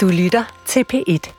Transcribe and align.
Du 0.00 0.08
lytter 0.08 0.62
til 0.66 0.84
P1. 0.92 1.32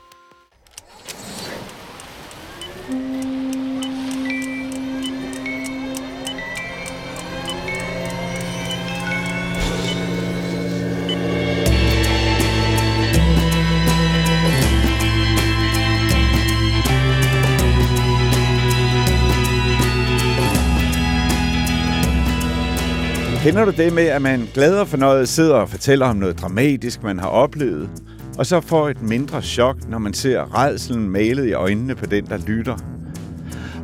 Kender 23.42 23.64
du 23.64 23.70
det 23.70 23.92
med, 23.92 24.02
at 24.02 24.22
man 24.22 24.48
glad 24.54 24.78
og 24.78 24.88
fornøjet 24.88 25.28
sidder 25.28 25.54
og 25.54 25.68
fortæller 25.68 26.06
om 26.06 26.16
noget 26.16 26.40
dramatisk, 26.40 27.02
man 27.02 27.18
har 27.18 27.28
oplevet, 27.28 27.90
og 28.38 28.46
så 28.46 28.60
får 28.60 28.88
et 28.88 29.02
mindre 29.02 29.42
chok, 29.42 29.88
når 29.88 29.98
man 29.98 30.14
ser 30.14 30.58
redselen 30.58 31.08
malet 31.08 31.46
i 31.46 31.52
øjnene 31.52 31.94
på 31.94 32.06
den, 32.06 32.26
der 32.26 32.38
lytter? 32.46 32.76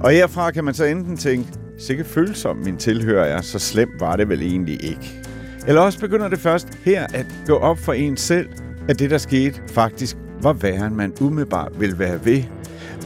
Og 0.03 0.11
herfra 0.11 0.51
kan 0.51 0.65
man 0.65 0.75
så 0.75 0.85
enten 0.85 1.17
tænke, 1.17 1.49
sikke 1.79 2.05
følsom 2.05 2.57
min 2.57 2.77
tilhører 2.77 3.25
er, 3.25 3.41
så 3.41 3.59
slemt 3.59 4.01
var 4.01 4.17
det 4.17 4.29
vel 4.29 4.43
egentlig 4.43 4.85
ikke. 4.85 5.23
Eller 5.67 5.81
også 5.81 6.01
begynder 6.01 6.29
det 6.29 6.39
først 6.39 6.69
her 6.85 7.07
at 7.15 7.27
gå 7.47 7.57
op 7.57 7.79
for 7.79 7.93
en 7.93 8.17
selv, 8.17 8.49
at 8.89 8.99
det, 8.99 9.11
der 9.11 9.19
skete, 9.19 9.61
faktisk 9.69 10.17
var 10.43 10.53
værre, 10.53 10.87
end 10.87 10.95
man 10.95 11.13
umiddelbart 11.21 11.81
vil 11.81 11.99
være 11.99 12.25
ved. 12.25 12.43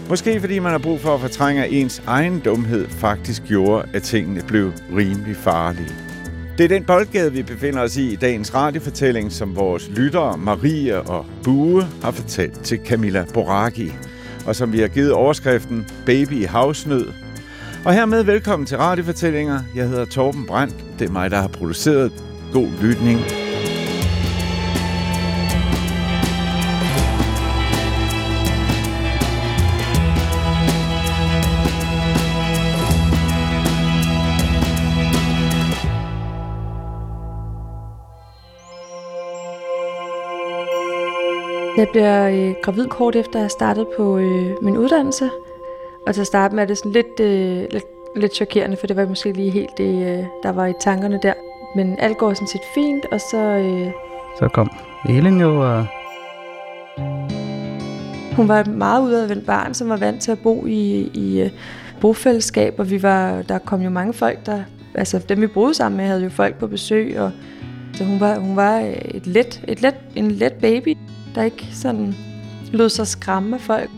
Måske 0.09 0.41
fordi 0.41 0.59
man 0.59 0.70
har 0.70 0.78
brug 0.78 1.00
for 1.00 1.14
at 1.14 1.20
fortrænge, 1.20 1.64
at 1.64 1.72
ens 1.72 2.02
egen 2.06 2.41
dumhed 2.41 2.88
faktisk 2.88 3.42
gjorde, 3.42 3.88
at 3.95 4.02
tingene 4.02 4.42
blev 4.48 4.72
rimelig 4.97 5.36
farlige. 5.36 6.11
Det 6.59 6.65
er 6.65 6.69
den 6.69 6.84
boldgade, 6.84 7.33
vi 7.33 7.42
befinder 7.42 7.83
os 7.83 7.97
i 7.97 8.12
i 8.12 8.16
dagens 8.16 8.55
radiofortælling, 8.55 9.33
som 9.33 9.56
vores 9.56 9.88
lyttere 9.88 10.38
Marie 10.38 11.02
og 11.02 11.27
Bue 11.45 11.83
har 12.02 12.11
fortalt 12.11 12.61
til 12.65 12.80
Camilla 12.87 13.25
Boraki, 13.34 13.92
og 14.47 14.56
som 14.56 14.72
vi 14.72 14.81
har 14.81 14.89
givet 14.89 15.12
overskriften 15.12 15.86
Baby 16.06 16.33
i 16.33 16.42
havsnød. 16.42 17.12
Og 17.84 17.94
hermed 17.94 18.22
velkommen 18.25 18.67
til 18.67 18.77
radiofortællinger. 18.78 19.61
Jeg 19.75 19.89
hedder 19.89 20.05
Torben 20.05 20.47
Brandt. 20.47 20.75
Det 20.98 21.09
er 21.09 21.12
mig, 21.12 21.31
der 21.31 21.41
har 21.41 21.48
produceret. 21.48 22.12
God 22.53 22.69
lytning. 22.83 23.41
Jeg 41.83 41.88
bliver 41.92 42.28
øh, 42.28 42.55
gravid 42.62 42.86
kort 42.86 43.16
efter, 43.16 43.38
at 43.38 43.42
jeg 43.42 43.50
startede 43.50 43.86
på 43.97 44.19
øh, 44.19 44.50
min 44.62 44.77
uddannelse. 44.77 45.30
Og 46.06 46.14
til 46.14 46.20
at 46.20 46.27
starte 46.27 46.55
med 46.55 46.62
er 46.62 46.66
det 46.66 46.78
sådan 46.78 46.92
lidt, 46.92 47.20
øh, 47.20 47.66
lidt, 47.70 47.84
lidt 48.16 48.34
chokerende, 48.34 48.77
for 48.77 48.86
det 48.86 48.97
var 48.97 49.06
måske 49.06 49.33
lige 49.33 49.50
helt 49.50 49.78
det, 49.78 49.94
øh, 49.94 50.25
der 50.42 50.53
var 50.53 50.66
i 50.66 50.72
tankerne 50.80 51.20
der. 51.22 51.33
Men 51.77 51.97
alt 51.98 52.19
går 52.19 52.34
sådan 52.34 52.48
set 52.48 52.60
fint, 52.75 53.06
og 53.12 53.20
så... 53.20 53.36
Øh, 53.36 53.91
Så 54.38 54.48
kom 54.48 54.70
Elin 55.08 55.41
jo, 55.41 55.60
og 55.60 55.86
hun 58.36 58.48
var 58.48 58.60
et 58.60 58.66
meget 58.66 59.03
udadvendt 59.03 59.47
barn, 59.47 59.75
som 59.75 59.88
var 59.88 59.97
vant 59.97 60.22
til 60.22 60.33
at 60.33 60.38
bo 60.42 60.66
i, 60.66 61.10
i 61.14 61.41
øh, 61.41 61.50
bofællesskab, 62.00 62.75
og 62.78 62.91
vi 62.91 63.03
var, 63.03 63.42
der 63.42 63.58
kom 63.58 63.83
jo 63.83 63.91
mange 63.91 64.12
folk, 64.12 64.47
der, 64.47 64.62
altså 64.94 65.19
dem 65.28 65.41
vi 65.41 65.47
boede 65.47 65.75
sammen 65.75 65.97
med, 65.97 66.06
havde 66.06 66.22
jo 66.22 66.30
folk 66.30 66.58
på 66.58 66.66
besøg, 66.66 67.20
og 67.20 67.30
så 67.94 68.05
hun 68.05 68.20
var, 68.20 68.38
hun 68.38 68.56
var 68.56 68.78
et 69.14 69.27
let, 69.27 69.62
et 69.69 69.83
let, 69.83 69.94
en 70.16 70.30
let 70.30 70.53
baby, 70.53 70.97
der 71.34 71.42
ikke 71.42 71.66
sådan 71.72 72.14
lod 72.72 72.88
sig 72.88 73.06
skræmme 73.06 73.56
af 73.56 73.61
folk. 73.61 73.91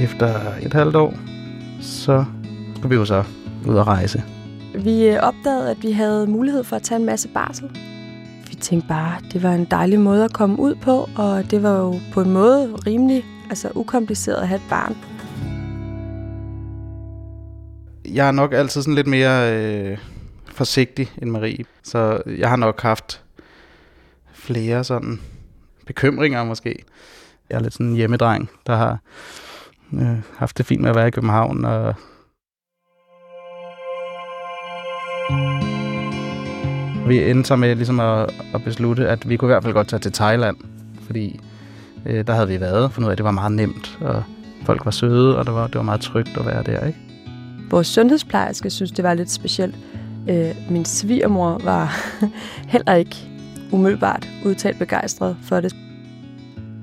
efter 0.00 0.40
et 0.62 0.72
halvt 0.72 0.96
år, 0.96 1.14
så 1.80 2.24
skulle 2.76 2.90
vi 2.90 2.94
jo 2.94 3.04
så 3.04 3.24
ud 3.66 3.74
og 3.74 3.86
rejse. 3.86 4.22
Vi 4.74 5.08
øh, 5.08 5.18
opdagede, 5.22 5.70
at 5.70 5.76
vi 5.82 5.92
havde 5.92 6.26
mulighed 6.26 6.64
for 6.64 6.76
at 6.76 6.82
tage 6.82 6.98
en 6.98 7.06
masse 7.06 7.28
barsel. 7.28 7.70
Vi 8.48 8.54
tænkte 8.54 8.88
bare, 8.88 9.16
at 9.16 9.32
det 9.32 9.42
var 9.42 9.52
en 9.52 9.64
dejlig 9.64 10.00
måde 10.00 10.24
at 10.24 10.32
komme 10.32 10.58
ud 10.58 10.74
på, 10.74 11.08
og 11.16 11.50
det 11.50 11.62
var 11.62 11.78
jo 11.78 11.94
på 12.12 12.20
en 12.20 12.30
måde 12.30 12.74
rimelig 12.86 13.24
altså 13.50 13.70
ukompliceret 13.74 14.36
at 14.36 14.48
have 14.48 14.56
et 14.56 14.66
barn. 14.70 14.96
Jeg 18.14 18.28
er 18.28 18.32
nok 18.32 18.52
altid 18.52 18.82
sådan 18.82 18.94
lidt 18.94 19.06
mere 19.06 19.52
øh, 19.54 19.98
forsigtig 20.46 21.12
end 21.22 21.30
Marie, 21.30 21.64
så 21.82 22.22
jeg 22.38 22.48
har 22.48 22.56
nok 22.56 22.80
haft 22.80 23.22
flere 24.50 24.84
sådan 24.84 25.20
bekymringer 25.86 26.44
måske. 26.44 26.84
Jeg 27.50 27.56
er 27.56 27.60
lidt 27.60 27.72
sådan 27.72 27.86
en 27.86 27.96
hjemmedreng, 27.96 28.50
der 28.66 28.76
har 28.76 28.98
øh, 29.92 30.18
haft 30.36 30.58
det 30.58 30.66
fint 30.66 30.80
med 30.80 30.90
at 30.90 30.96
være 30.96 31.08
i 31.08 31.10
København, 31.10 31.64
og 31.64 31.94
vi 37.08 37.30
endte 37.30 37.48
så 37.48 37.56
med 37.56 37.76
ligesom 37.76 38.00
at, 38.00 38.34
at 38.54 38.64
beslutte, 38.64 39.08
at 39.08 39.28
vi 39.28 39.36
kunne 39.36 39.48
i 39.48 39.52
hvert 39.52 39.62
fald 39.62 39.74
godt 39.74 39.88
tage 39.88 40.00
til 40.00 40.12
Thailand, 40.12 40.56
fordi 41.02 41.40
øh, 42.06 42.26
der 42.26 42.32
havde 42.32 42.48
vi 42.48 42.60
været, 42.60 42.92
for 42.92 43.02
ud 43.02 43.06
af, 43.06 43.16
det 43.16 43.24
var 43.24 43.30
meget 43.30 43.52
nemt, 43.52 43.98
og 44.00 44.22
folk 44.64 44.84
var 44.84 44.90
søde, 44.90 45.38
og 45.38 45.46
det 45.46 45.54
var, 45.54 45.66
det 45.66 45.76
var 45.76 45.82
meget 45.82 46.00
trygt 46.00 46.36
at 46.36 46.46
være 46.46 46.62
der, 46.62 46.86
ikke? 46.86 46.98
Vores 47.70 47.86
sundhedsplejerske 47.86 48.70
synes, 48.70 48.90
det 48.90 49.04
var 49.04 49.14
lidt 49.14 49.30
specielt. 49.30 49.76
Øh, 50.28 50.54
min 50.70 50.84
svigermor 50.84 51.60
var 51.64 51.96
heller 52.74 52.94
ikke 52.94 53.29
umiddelbart 53.72 54.28
udtalt 54.44 54.78
begejstret 54.78 55.36
for 55.42 55.60
det. 55.60 55.76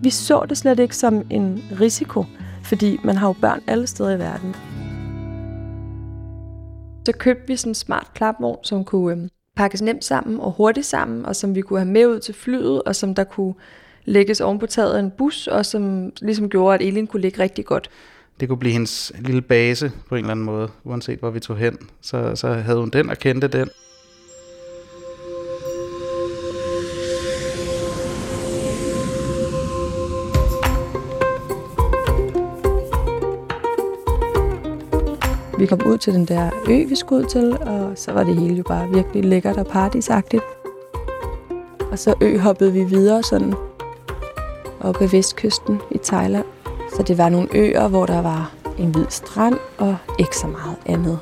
Vi 0.01 0.09
så 0.09 0.45
det 0.49 0.57
slet 0.57 0.79
ikke 0.79 0.95
som 0.95 1.25
en 1.29 1.63
risiko, 1.81 2.25
fordi 2.63 2.99
man 3.03 3.15
har 3.17 3.27
jo 3.27 3.33
børn 3.41 3.61
alle 3.67 3.87
steder 3.87 4.11
i 4.11 4.19
verden. 4.19 4.55
Så 7.05 7.11
købte 7.11 7.47
vi 7.47 7.55
sådan 7.55 7.71
en 7.71 7.75
smart 7.75 8.07
klapvogn, 8.13 8.57
som 8.63 8.83
kunne 8.83 9.21
øh, 9.21 9.29
pakkes 9.55 9.81
nemt 9.81 10.05
sammen 10.05 10.39
og 10.39 10.51
hurtigt 10.51 10.85
sammen, 10.85 11.25
og 11.25 11.35
som 11.35 11.55
vi 11.55 11.61
kunne 11.61 11.79
have 11.79 11.91
med 11.91 12.07
ud 12.07 12.19
til 12.19 12.33
flyet, 12.33 12.83
og 12.83 12.95
som 12.95 13.15
der 13.15 13.23
kunne 13.23 13.53
lægges 14.05 14.41
oven 14.41 14.59
på 14.59 14.65
taget 14.65 14.93
af 14.93 14.99
en 14.99 15.11
bus, 15.11 15.47
og 15.47 15.65
som 15.65 16.11
ligesom 16.21 16.49
gjorde, 16.49 16.75
at 16.75 16.81
Elin 16.81 17.07
kunne 17.07 17.21
ligge 17.21 17.43
rigtig 17.43 17.65
godt. 17.65 17.89
det 18.39 18.47
kunne 18.47 18.57
blive 18.57 18.73
hendes 18.73 19.11
lille 19.19 19.41
base 19.41 19.91
på 20.09 20.15
en 20.15 20.19
eller 20.19 20.31
anden 20.31 20.45
måde, 20.45 20.69
uanset 20.83 21.19
hvor 21.19 21.29
vi 21.29 21.39
tog 21.39 21.57
hen. 21.57 21.77
Så, 22.01 22.35
så 22.35 22.53
havde 22.53 22.79
hun 22.79 22.89
den 22.89 23.09
og 23.09 23.17
kendte 23.17 23.47
den. 23.47 23.69
Vi 35.59 35.65
kom 35.65 35.81
ud 35.85 35.97
til 35.97 36.13
den 36.13 36.25
der 36.25 36.49
ø, 36.69 36.85
vi 36.89 36.95
skulle 36.95 37.23
ud 37.23 37.29
til, 37.29 37.57
og 37.57 37.91
så 37.95 38.11
var 38.11 38.23
det 38.23 38.35
hele 38.35 38.55
jo 38.55 38.63
bare 38.63 38.89
virkelig 38.89 39.25
lækkert 39.25 39.57
og 39.57 39.67
paradisagtigt. 39.67 40.43
Og 41.91 41.99
så 41.99 42.13
ø 42.21 42.37
hoppede 42.37 42.73
vi 42.73 42.83
videre 42.83 43.23
sådan 43.23 43.53
op 44.81 45.01
ad 45.01 45.07
vestkysten 45.07 45.79
i 45.91 45.97
Thailand. 46.03 46.45
Så 46.95 47.03
det 47.03 47.17
var 47.17 47.29
nogle 47.29 47.47
øer, 47.53 47.87
hvor 47.87 48.05
der 48.05 48.21
var 48.21 48.53
en 48.77 48.91
hvid 48.91 49.05
strand 49.09 49.57
og 49.77 49.97
ikke 50.19 50.37
så 50.37 50.47
meget 50.47 50.77
andet. 50.85 51.19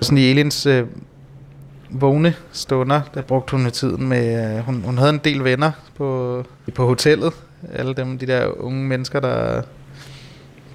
Sådan 0.00 0.18
i 0.18 0.30
Elins 0.30 0.66
øh, 0.66 0.86
vågne 1.90 2.34
stunder, 2.52 3.00
der 3.14 3.22
brugte 3.22 3.56
hun 3.56 3.70
tiden 3.70 4.08
med... 4.08 4.56
Øh, 4.56 4.64
hun, 4.64 4.82
hun 4.84 4.98
havde 4.98 5.10
en 5.10 5.20
del 5.24 5.44
venner 5.44 5.70
på, 5.96 6.42
på 6.74 6.86
hotellet. 6.86 7.32
Alle 7.74 7.94
dem, 7.94 8.18
de 8.18 8.26
der 8.26 8.60
unge 8.60 8.84
mennesker, 8.84 9.20
der, 9.20 9.62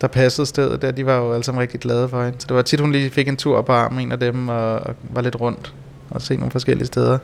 der 0.01 0.07
passede 0.07 0.47
stedet 0.47 0.81
der, 0.81 0.91
de 0.91 1.05
var 1.05 1.17
jo 1.17 1.33
alle 1.33 1.43
sammen 1.43 1.61
rigtig 1.61 1.79
glade 1.79 2.09
for 2.09 2.23
hende. 2.23 2.39
Så 2.39 2.45
det 2.47 2.55
var 2.55 2.61
tit, 2.61 2.79
hun 2.79 2.91
lige 2.91 3.09
fik 3.09 3.27
en 3.27 3.37
tur 3.37 3.61
på 3.61 3.71
armen, 3.71 3.99
en 3.99 4.11
af 4.11 4.19
dem, 4.19 4.49
og, 4.49 4.73
og 4.73 4.95
var 5.13 5.21
lidt 5.21 5.41
rundt 5.41 5.73
og 6.09 6.21
se 6.21 6.35
nogle 6.35 6.51
forskellige 6.51 6.87
steder. 6.87 7.17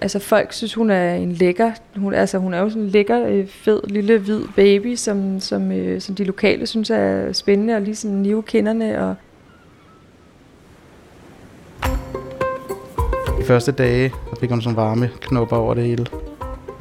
Altså 0.00 0.18
folk 0.18 0.52
synes, 0.52 0.74
hun 0.74 0.90
er 0.90 1.14
en 1.14 1.32
lækker, 1.32 1.72
hun, 1.96 2.14
altså 2.14 2.38
hun 2.38 2.54
er 2.54 2.58
jo 2.58 2.68
sådan 2.68 2.82
en 2.82 2.88
lækker, 2.88 3.26
øh, 3.26 3.46
fed, 3.46 3.80
lille, 3.84 4.18
hvid 4.18 4.42
baby, 4.56 4.94
som, 4.94 5.40
som, 5.40 5.72
øh, 5.72 6.00
som 6.00 6.14
de 6.14 6.24
lokale 6.24 6.66
synes 6.66 6.90
er 6.90 7.32
spændende 7.32 7.74
og 7.74 7.80
lige 7.80 7.96
sådan 7.96 8.16
nive 8.16 8.42
kinderne. 8.42 9.08
Og 9.08 9.14
De 13.38 13.44
første 13.44 13.72
dage, 13.72 14.12
fik 14.40 14.50
hun 14.50 14.62
sådan 14.62 14.76
varme 14.76 15.10
knopper 15.20 15.56
over 15.56 15.74
det 15.74 15.84
hele. 15.84 16.06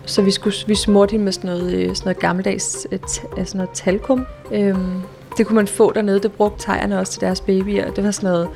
Så 0.10 0.22
vi, 0.22 0.32
skulle, 0.32 0.56
vi 0.68 0.76
smurte 0.76 1.12
hende 1.12 1.24
med 1.24 1.32
sådan 1.32 1.50
noget, 1.50 1.74
øh, 1.74 1.96
sådan 1.96 2.06
noget 2.06 2.20
gammeldags 2.20 2.88
øh, 2.92 3.00
øh, 3.02 3.08
sådan 3.08 3.38
altså 3.38 3.58
noget 3.58 3.70
talkum. 3.74 4.26
Øhm, 4.52 5.02
det 5.38 5.48
kunne 5.48 5.56
man 5.56 5.68
få 5.68 5.92
dernede. 5.92 6.20
Det 6.20 6.32
brugte 6.32 6.66
tegerne 6.66 7.00
også 7.00 7.12
til 7.12 7.22
deres 7.22 7.42
babyer. 7.42 7.92
Det 7.92 8.04
var 8.04 8.12
sådan 8.12 8.30
noget 8.30 8.50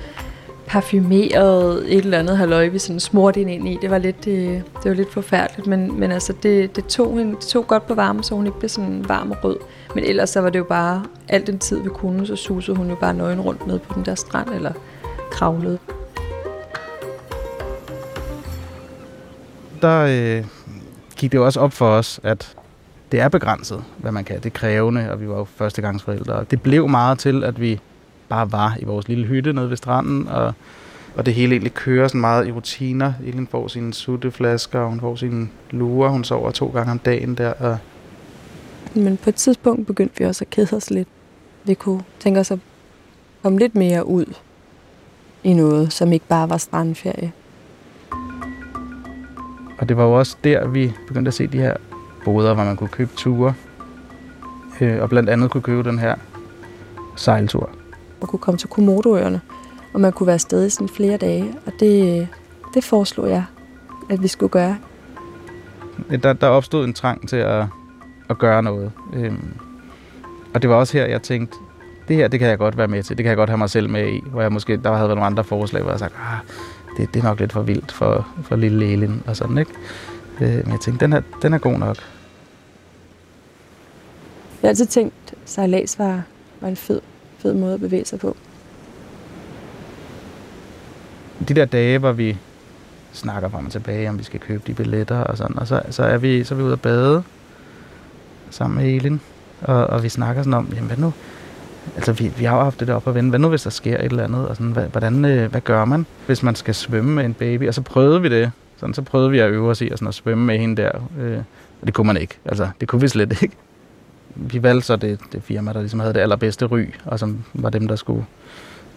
parfumeret 0.68 1.94
et 1.94 1.98
eller 1.98 2.20
andet 2.20 2.38
halløj, 2.38 2.68
vi 2.68 2.80
sådan 2.80 3.00
smurte 3.00 3.38
hende 3.38 3.54
ind 3.54 3.68
i. 3.68 3.78
Det 3.82 3.90
var 3.90 3.98
lidt, 3.98 4.28
øh, 4.28 4.54
det 4.54 4.86
var 4.86 4.94
lidt 4.94 5.14
forfærdeligt, 5.14 5.68
men, 5.68 6.00
men 6.00 6.12
altså 6.12 6.34
det, 6.44 6.76
det, 6.76 6.86
tog 6.86 7.18
hende, 7.18 7.36
det 7.36 7.48
tog 7.48 7.68
godt 7.68 7.88
på 7.88 7.94
varme, 7.94 8.24
så 8.24 8.36
hun 8.36 8.46
ikke 8.46 8.60
blev 8.60 8.70
sådan 8.70 9.06
varm 9.08 9.32
og 9.32 9.38
rød. 9.44 9.58
Men 9.96 10.04
ellers 10.04 10.30
så 10.30 10.42
var 10.42 10.50
det 10.50 10.60
jo 10.60 10.64
bare, 10.64 11.04
alt 11.30 11.48
den 11.48 11.60
tid 11.60 11.80
vi 11.80 11.90
kunne, 11.90 12.28
så 12.28 12.36
susede 12.36 12.78
hun 12.78 12.90
jo 12.90 12.96
bare 12.96 13.14
nøgen 13.14 13.42
rundt 13.42 13.68
ned 13.68 13.80
på 13.80 13.94
den 13.96 14.06
der 14.06 14.16
strand, 14.16 14.50
eller 14.50 14.72
kravlede. 15.32 15.80
der 19.84 20.06
øh, 20.10 20.46
gik 21.24 21.32
det 21.32 21.38
jo 21.38 21.46
også 21.46 21.60
op 21.60 21.74
for 21.74 21.88
os, 21.88 22.20
at 22.24 22.56
det 23.12 23.20
er 23.20 23.30
begrænset, 23.30 23.84
hvad 23.98 24.12
man 24.12 24.24
kan. 24.24 24.36
Det 24.36 24.46
er 24.46 24.50
krævende, 24.50 25.12
og 25.12 25.22
vi 25.22 25.28
var 25.28 25.38
jo 25.38 25.44
førstegangsforældre. 25.44 26.46
Det 26.52 26.62
blev 26.62 26.90
meget 26.90 27.20
til, 27.20 27.44
at 27.44 27.62
vi 27.62 27.80
bare 28.30 28.52
var 28.52 28.78
i 28.80 28.86
vores 28.86 29.08
lille 29.08 29.26
hytte 29.26 29.54
nede 29.54 29.70
ved 29.70 29.78
stranden, 29.78 30.28
og, 30.28 30.54
og 31.16 31.26
det 31.26 31.34
hele 31.34 31.52
egentlig 31.52 31.74
kører 31.74 32.08
sådan 32.08 32.22
meget 32.22 32.48
i 32.48 32.52
rutiner. 32.52 33.14
Elin 33.26 33.48
får 33.48 33.68
sine 33.68 33.94
sutteflasker, 33.94 34.80
og 34.80 34.90
hun 34.90 35.00
får 35.00 35.16
sine 35.16 35.50
lurer. 35.72 36.10
Hun 36.10 36.24
sover 36.24 36.52
to 36.52 36.68
gange 36.68 36.92
om 36.92 37.00
dagen 37.00 37.36
der. 37.36 37.54
Og 37.54 37.78
Men 38.94 39.18
på 39.18 39.30
et 39.30 39.36
tidspunkt 39.36 39.88
begyndte 39.88 40.18
vi 40.18 40.26
også 40.26 40.44
at 40.44 40.50
kede 40.50 40.76
os 40.76 40.90
lidt. 40.90 41.08
Vi 41.64 41.74
kunne 41.74 42.04
tænke 42.20 42.40
os 42.40 42.52
at 42.52 42.60
komme 43.44 43.60
lidt 43.60 43.76
mere 43.76 44.08
ud 44.08 44.34
i 45.44 45.54
noget, 45.54 45.94
som 45.94 46.12
ikke 46.12 46.26
bare 46.28 46.50
var 46.50 46.58
strandferie. 46.58 47.32
Og 49.84 49.90
det 49.90 49.98
var 49.98 50.04
jo 50.04 50.14
også 50.14 50.38
der, 50.44 50.68
vi 50.68 50.94
begyndte 51.08 51.30
at 51.30 51.34
se 51.34 51.48
de 51.48 51.58
her 51.58 51.74
boder, 52.26 52.54
hvor 52.54 52.64
man 52.64 52.76
kunne 52.76 52.90
købe 52.90 53.12
ture. 53.16 53.54
Øh, 54.82 55.02
og 55.02 55.10
blandt 55.10 55.30
andet 55.30 55.52
kunne 55.52 55.62
købe 55.62 55.90
den 55.90 56.00
her 56.00 56.16
sejltur. 57.16 57.70
Man 58.22 58.28
kunne 58.28 58.40
komme 58.40 58.58
til 58.58 58.70
Komodoøerne, 58.70 59.42
og 59.94 60.02
man 60.02 60.12
kunne 60.12 60.28
være 60.28 60.34
afsted 60.34 60.66
i 60.66 60.70
sådan 60.70 60.90
flere 60.90 61.18
dage. 61.18 61.56
Og 61.66 61.74
det, 61.80 62.28
det 62.74 62.84
foreslog 62.84 63.30
jeg, 63.30 63.44
at 64.10 64.24
vi 64.24 64.28
skulle 64.28 64.50
gøre. 64.50 64.78
Der, 66.24 66.34
der 66.34 66.48
opstod 66.48 66.86
en 66.86 66.94
trang 66.94 67.30
til 67.30 67.38
at, 67.38 67.66
at 68.30 68.38
gøre 68.38 68.64
noget. 68.64 68.92
Øhm, 69.14 69.54
og 70.54 70.62
det 70.62 70.70
var 70.70 70.76
også 70.76 70.98
her, 70.98 71.06
jeg 71.06 71.22
tænkte, 71.22 71.58
det 72.08 72.16
her, 72.16 72.28
det 72.28 72.40
kan 72.40 72.50
jeg 72.50 72.58
godt 72.58 72.78
være 72.78 72.88
med 72.88 73.04
til. 73.04 73.18
Det 73.18 73.24
kan 73.24 73.30
jeg 73.30 73.38
godt 73.38 73.50
have 73.50 73.58
mig 73.58 73.70
selv 73.70 73.90
med 73.90 74.08
i. 74.08 74.24
Hvor 74.32 74.42
jeg 74.42 74.52
måske, 74.52 74.78
der 74.78 74.94
havde 74.94 75.08
været 75.08 75.18
nogle 75.18 75.26
andre 75.26 75.44
forslag, 75.44 75.82
hvor 75.82 75.92
jeg 75.92 76.00
sagde, 76.00 76.14
ah, 76.16 76.40
det, 76.98 77.14
det 77.14 77.20
er 77.20 77.24
nok 77.24 77.40
lidt 77.40 77.54
for 77.54 77.62
vildt 77.62 77.92
for, 77.92 78.28
for 78.44 78.56
lille 78.56 78.94
Elin 78.94 79.24
og 79.28 79.36
sådan, 79.36 79.58
ikke? 79.58 79.72
Øh, 80.42 80.56
men 80.64 80.72
jeg 80.72 80.80
tænkte, 80.80 81.06
den 81.06 81.14
er, 81.14 81.22
den 81.42 81.54
er 81.54 81.58
god 81.58 81.78
nok. 81.78 81.98
Jeg 84.62 84.68
har 84.68 84.70
altid 84.70 84.86
tænkt, 84.86 85.14
at 85.28 85.38
sejlads 85.46 86.00
var, 86.00 86.24
var 86.62 86.68
en 86.68 86.76
fed, 86.76 87.02
fed 87.38 87.54
måde 87.54 87.74
at 87.74 87.80
bevæge 87.80 88.06
sig 88.06 88.20
på. 88.20 88.38
De 91.48 91.54
der 91.54 91.66
dage, 91.66 91.98
hvor 91.98 92.12
vi 92.12 92.38
snakker 93.12 93.50
frem 93.50 93.66
og 93.66 93.72
tilbage, 93.72 94.10
om 94.10 94.20
vi 94.20 94.24
skal 94.24 94.40
købe 94.40 94.64
de 94.68 94.74
billetter 94.74 95.18
og 95.18 95.38
sådan, 95.38 95.60
og 95.60 95.68
så, 95.68 95.82
så, 95.90 96.04
er, 96.04 96.18
vi, 96.18 96.44
så 96.44 96.54
er 96.54 96.58
vi 96.58 96.64
ude 96.64 96.74
at 96.74 96.82
bade 96.82 97.24
sammen 98.50 98.84
med 98.84 98.94
Elin, 98.94 99.22
og, 99.62 99.88
og 99.88 100.04
vi 100.04 100.10
snakker 100.10 100.42
sådan 100.42 100.54
om, 100.54 100.72
jamen 100.76 100.88
hvad 100.88 100.98
nu, 100.98 101.14
altså 101.96 102.12
vi, 102.12 102.32
vi 102.38 102.46
har 102.46 102.58
jo 102.58 102.64
haft 102.64 102.80
det 102.80 102.88
der 102.88 102.94
op 102.94 103.08
at 103.08 103.16
vende, 103.16 103.30
hvad 103.30 103.40
nu 103.40 103.50
hvis 103.50 103.62
der 103.62 103.70
sker 103.70 103.98
et 103.98 104.04
eller 104.04 104.24
andet, 104.24 104.48
og 104.48 104.56
sådan, 104.56 104.72
hvad, 104.72 104.88
hvordan, 104.88 105.26
øh, 105.26 105.52
hvad 105.52 105.62
gør 105.62 105.86
man, 105.86 106.06
hvis 106.26 106.44
man 106.44 106.56
skal 106.56 106.76
svømme 106.76 107.12
med 107.12 107.26
en 107.26 107.34
baby, 107.34 107.68
og 107.68 107.74
så 107.74 107.82
prøvede 107.82 108.22
vi 108.22 108.30
det, 108.30 108.52
sådan, 108.78 108.94
så 108.94 109.02
prøvede 109.02 109.32
vi 109.32 109.40
at 109.40 109.50
øve 109.50 109.70
os 109.70 109.82
i 109.82 109.90
at, 109.90 110.00
sådan, 110.00 110.08
at 110.08 110.14
svømme 110.14 110.46
med 110.46 110.58
hende 110.60 110.82
der, 110.82 110.92
øh, 111.20 111.38
og 111.82 111.88
det 111.88 111.94
kunne 111.94 112.08
man 112.08 112.18
ikke, 112.18 112.38
altså 112.46 112.70
det 112.80 112.88
kunne 112.88 113.02
vi 113.02 113.08
slet 113.08 113.42
ikke. 113.42 113.56
Vi 114.36 114.64
valgte 114.64 114.86
så 114.86 114.96
det, 114.96 115.20
det 115.32 115.44
firma, 115.44 115.74
der 115.74 115.80
ligesom 115.80 116.00
havde 116.00 116.14
det 116.14 116.20
allerbedste 116.20 116.66
ry, 116.66 116.86
og 117.06 117.20
som 117.20 117.44
var 117.54 117.70
dem, 117.70 117.88
der 117.88 117.96
skulle 117.96 118.26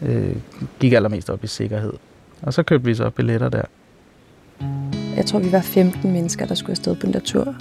øh, 0.02 0.36
gik 0.80 0.92
allermest 0.92 1.30
op 1.30 1.44
i 1.44 1.46
sikkerhed. 1.46 1.92
Og 2.42 2.54
så 2.54 2.62
købte 2.62 2.86
vi 2.86 2.94
så 2.94 3.10
billetter 3.10 3.48
der. 3.48 3.62
Jeg 5.16 5.26
tror, 5.26 5.38
vi 5.38 5.52
var 5.52 5.60
15 5.60 6.12
mennesker, 6.12 6.46
der 6.46 6.54
skulle 6.54 6.70
afsted 6.70 6.96
på 6.96 7.06
den 7.06 7.20
tur. 7.20 7.54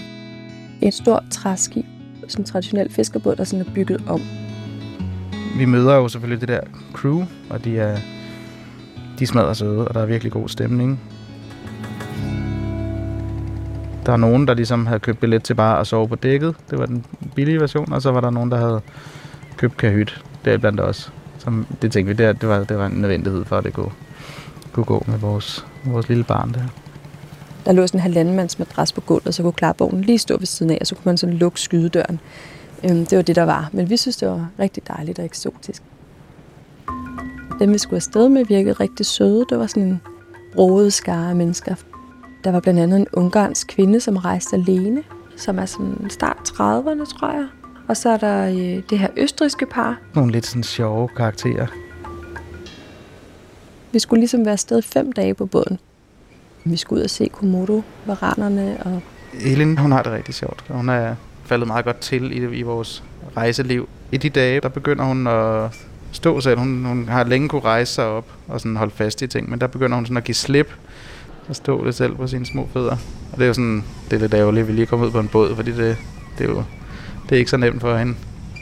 En 0.82 0.92
stor 0.92 1.24
træskib, 1.32 1.86
sådan 2.28 2.42
en 2.42 2.46
traditionel 2.46 2.92
fiskerbåd, 2.92 3.36
der 3.36 3.44
sådan 3.44 3.66
er 3.66 3.74
bygget 3.74 4.04
om. 4.08 4.22
Vi 5.56 5.66
møder 5.66 5.96
jo 5.96 6.08
selvfølgelig 6.08 6.42
det 6.42 6.50
der 6.50 6.60
crew, 6.94 7.24
og 7.50 7.64
de 7.64 7.80
er, 7.80 7.98
de 9.20 9.28
smadrer 9.28 9.54
søde, 9.54 9.88
og 9.88 9.94
der 9.94 10.02
er 10.02 10.06
virkelig 10.06 10.32
god 10.32 10.50
stemning. 10.50 11.00
Der 14.06 14.14
er 14.14 14.18
nogen, 14.18 14.48
der 14.48 14.54
ligesom 14.54 14.86
havde 14.86 15.00
købt 15.00 15.20
billet 15.20 15.44
til 15.44 15.54
bare 15.54 15.80
at 15.80 15.88
sove 15.88 16.08
på 16.08 16.16
dækket. 16.16 16.56
Det 16.70 16.80
var 16.80 16.86
den 16.86 17.06
billige 17.36 17.60
version, 17.60 17.94
og 17.94 18.02
så 18.02 18.12
var 18.12 18.22
der 18.22 18.30
nogen, 18.30 18.52
der 18.52 18.58
havde 18.58 18.82
købt 19.58 19.78
kahyt. 19.78 20.24
Det 20.46 20.54
er 20.54 20.58
blandt 20.58 20.80
os. 20.80 21.14
Som, 21.38 21.66
det 21.82 21.92
tænkte 21.92 22.18
vi, 22.18 22.24
det, 22.24 22.42
det, 22.42 22.50
var, 22.50 22.64
det 22.64 22.78
var 22.78 22.86
en 22.86 23.02
nødvendighed 23.02 23.46
for, 23.46 23.58
at 23.58 23.64
det 23.64 23.74
kunne, 23.74 23.92
kunne 24.72 24.86
gå 24.86 25.04
med 25.08 25.18
vores, 25.18 25.66
vores 25.86 26.10
lille 26.10 26.24
barn 26.24 26.54
der. 26.54 26.64
Der 27.66 27.72
lå 27.72 27.88
sådan 27.88 27.98
en 27.98 28.02
halvandemands 28.02 28.60
madras 28.60 28.92
på 28.92 29.02
gulvet, 29.02 29.36
så 29.36 29.44
kunne 29.44 29.54
klarbogen 29.54 30.02
lige 30.02 30.18
stå 30.18 30.38
ved 30.38 30.46
siden 30.46 30.72
af, 30.72 30.78
og 30.82 30.88
så 30.88 30.96
kunne 30.96 31.06
man 31.06 31.18
sådan 31.18 31.36
lukke 31.36 31.62
skydedøren. 31.62 32.20
Øhm, 32.86 33.06
det 33.06 33.16
var 33.16 33.22
det, 33.22 33.36
der 33.36 33.44
var. 33.44 33.70
Men 33.74 33.90
vi 33.90 33.98
synes, 33.98 34.18
det 34.18 34.28
var 34.28 34.48
rigtig 34.60 34.88
dejligt 34.88 35.20
og 35.20 35.26
eksotisk. 35.26 35.84
Dem, 37.60 37.74
vi 37.74 37.78
skulle 37.78 37.96
afsted 37.96 38.30
med, 38.30 38.46
virkede 38.46 38.74
rigtig 38.74 39.06
søde. 39.06 39.46
Det 39.50 39.60
var 39.60 39.68
sådan 39.68 39.84
en 39.84 40.02
broet 40.54 40.94
skare 40.94 41.30
af 41.30 41.36
mennesker. 41.36 41.76
Der 42.44 42.52
var 42.52 42.60
blandt 42.60 42.80
andet 42.80 43.00
en 43.00 43.08
ungarsk 43.14 43.68
kvinde, 43.68 44.00
som 44.00 44.18
rejste 44.18 44.56
alene, 44.56 45.04
som 45.38 45.60
er 45.60 45.66
sådan 45.66 46.10
start 46.10 46.38
30'erne, 46.50 47.20
tror 47.20 47.32
jeg. 47.32 47.48
Og 47.88 47.98
så 47.98 48.10
er 48.10 48.18
der 48.18 48.48
øh, 48.48 48.84
det 48.90 49.00
her 49.00 49.08
østriske 49.18 49.66
par. 49.66 49.98
Nogle 50.16 50.32
lidt 50.32 50.46
sådan 50.46 50.64
sjove 50.64 51.08
karakterer. 51.08 51.68
Vi 53.92 54.00
skulle 54.00 54.20
ligesom 54.20 54.46
være 54.46 54.54
afsted 54.54 54.82
fem 54.82 55.12
dage 55.12 55.34
på 55.34 55.46
båden. 55.46 55.80
Vi 56.64 56.78
skulle 56.78 57.00
ud 57.00 57.04
og 57.04 57.10
se 57.10 57.30
Komodo-varanerne. 57.34 58.78
Og... 58.86 59.02
Elin, 59.42 59.78
hun 59.78 59.92
har 59.92 60.04
det 60.04 60.12
rigtig 60.12 60.34
sjovt. 60.34 60.66
Hun 60.70 60.90
er 60.90 61.16
faldet 61.46 61.68
meget 61.68 61.86
godt 61.86 62.00
til 62.00 62.32
i, 62.32 62.58
i 62.60 62.62
vores 62.62 63.04
rejseliv. 63.38 63.90
I 64.12 64.18
de 64.18 64.30
dage, 64.30 64.62
der 64.62 64.70
begynder 64.70 65.06
hun 65.06 65.28
at 65.28 65.70
stå 66.12 66.42
selv. 66.42 66.60
Hun, 66.60 66.86
hun 66.86 67.08
har 67.10 67.24
længe 67.24 67.50
kunne 67.50 67.62
rejse 67.62 67.94
sig 67.94 68.06
op 68.06 68.26
og 68.48 68.62
sådan 68.62 68.76
holde 68.76 68.94
fast 68.96 69.22
i 69.22 69.28
ting, 69.28 69.50
men 69.50 69.62
der 69.62 69.68
begynder 69.68 69.96
hun 69.96 70.06
sådan 70.06 70.18
at 70.18 70.24
give 70.24 70.36
slip 70.36 70.74
og 71.50 71.56
stå 71.56 71.84
lidt 71.84 71.96
selv 71.96 72.16
på 72.16 72.28
sine 72.28 72.46
små 72.46 72.70
fødder. 72.74 72.98
Og 73.32 73.38
det 73.38 73.44
er 73.44 73.48
jo 73.48 73.54
sådan, 73.54 73.84
det 74.10 74.16
er 74.16 74.20
lidt 74.20 74.34
ærgerligt, 74.34 74.62
at 74.62 74.68
vi 74.68 74.74
lige 74.74 74.86
kommer 74.86 75.06
ud 75.06 75.12
på 75.12 75.20
en 75.20 75.28
båd, 75.28 75.56
fordi 75.56 75.72
det, 75.72 75.98
det 76.38 76.46
er 76.46 76.50
jo 76.50 76.64
det 77.30 77.36
er 77.36 77.40
ikke 77.40 77.52
så 77.52 77.58
nemt 77.58 77.82
for 77.82 77.98
hende. 77.98 78.16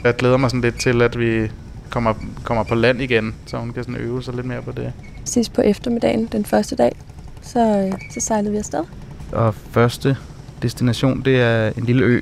Jeg 0.04 0.16
glæder 0.16 0.36
mig 0.36 0.50
sådan 0.50 0.60
lidt 0.60 0.80
til, 0.80 1.02
at 1.02 1.18
vi 1.18 1.50
kommer, 1.90 2.14
kommer 2.44 2.64
på 2.64 2.74
land 2.74 3.02
igen, 3.02 3.34
så 3.46 3.56
hun 3.56 3.72
kan 3.72 3.84
sådan 3.84 4.00
øve 4.00 4.22
sig 4.22 4.34
lidt 4.34 4.46
mere 4.46 4.62
på 4.62 4.72
det. 4.72 4.92
Sidst 5.24 5.52
på 5.52 5.60
eftermiddagen, 5.60 6.28
den 6.32 6.44
første 6.44 6.76
dag, 6.76 6.96
så, 7.42 7.58
øh, 7.58 7.92
så 8.10 8.20
sejlede 8.20 8.52
vi 8.52 8.58
afsted. 8.58 8.84
Og 9.32 9.54
første 9.54 10.16
destination, 10.62 11.22
det 11.24 11.40
er 11.40 11.72
en 11.76 11.84
lille 11.84 12.04
ø. 12.04 12.20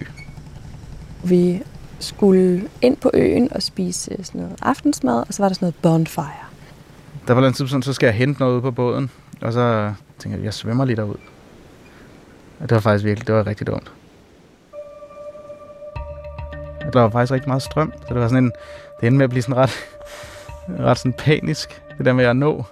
Vi 1.25 1.63
skulle 1.99 2.69
ind 2.83 2.97
på 2.97 3.11
øen 3.15 3.53
og 3.53 3.63
spise 3.63 4.25
sådan 4.25 4.41
noget 4.41 4.57
aftensmad, 4.63 5.25
og 5.29 5.35
så 5.35 5.43
var 5.43 5.49
der 5.49 5.55
sådan 5.55 5.67
noget 5.67 5.75
bonfire. 5.83 6.47
Der 7.29 7.35
var 7.35 7.47
en 7.47 7.53
tidspunkt, 7.53 7.85
så 7.85 7.93
skal 7.93 8.07
jeg 8.07 8.15
hente 8.15 8.41
noget 8.41 8.55
ude 8.55 8.63
på 8.63 8.71
båden, 8.71 9.11
og 9.41 9.53
så 9.53 9.95
tænkte 10.19 10.39
jeg, 10.39 10.45
jeg 10.45 10.55
svømmer 10.55 10.85
lige 10.85 10.97
derud. 10.97 11.17
Og 12.61 12.69
det 12.69 12.75
var 12.75 12.81
faktisk 12.81 13.05
virkelig, 13.05 13.27
det 13.27 13.35
var 13.35 13.47
rigtig 13.47 13.67
dumt. 13.67 13.93
Der 16.93 17.01
var 17.01 17.11
faktisk 17.11 17.33
rigtig 17.33 17.49
meget 17.49 17.63
strøm, 17.63 17.93
så 18.09 18.15
det 18.15 18.21
var 18.21 18.29
sådan 18.29 18.45
en, 18.45 18.53
det 19.01 19.07
endte 19.07 19.19
med 19.19 19.25
at 19.25 19.31
blive 19.31 19.43
sådan 19.43 19.57
ret, 19.57 19.71
ret 20.89 20.99
sådan 20.99 21.13
panisk, 21.13 21.83
det 21.99 22.07
der 22.07 22.13
med 22.13 22.25
at 22.25 22.37
nå, 22.37 22.65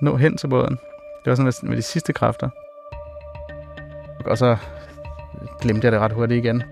nå 0.00 0.16
hen 0.16 0.36
til 0.36 0.48
båden. 0.48 0.78
Det 1.24 1.30
var 1.30 1.34
sådan 1.34 1.44
med, 1.44 1.68
med 1.68 1.76
de 1.76 1.82
sidste 1.82 2.12
kræfter. 2.12 2.48
Og 4.26 4.38
så 4.38 4.56
glemte 5.60 5.84
jeg 5.84 5.92
det 5.92 6.00
ret 6.00 6.12
hurtigt 6.12 6.44
igen. 6.44 6.62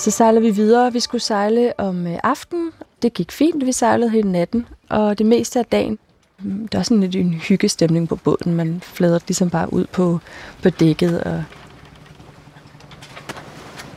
Så 0.00 0.10
sejlede 0.10 0.42
vi 0.42 0.50
videre. 0.50 0.92
Vi 0.92 1.00
skulle 1.00 1.22
sejle 1.22 1.72
om 1.78 2.06
øh, 2.06 2.18
aftenen. 2.22 2.70
Det 3.02 3.14
gik 3.14 3.32
fint. 3.32 3.66
Vi 3.66 3.72
sejlede 3.72 4.10
hele 4.10 4.32
natten, 4.32 4.66
og 4.88 5.18
det 5.18 5.26
meste 5.26 5.58
af 5.58 5.64
dagen. 5.66 5.98
Mm, 6.38 6.68
der 6.68 6.78
var 6.78 6.82
sådan 6.82 7.00
lidt 7.00 7.16
en 7.16 7.32
hyggestemning 7.32 8.08
på 8.08 8.16
båden. 8.16 8.54
Man 8.54 8.80
flader 8.84 9.18
ligesom 9.28 9.50
bare 9.50 9.72
ud 9.72 9.86
på, 9.92 10.20
på 10.62 10.70
dækket. 10.70 11.20
Og 11.20 11.44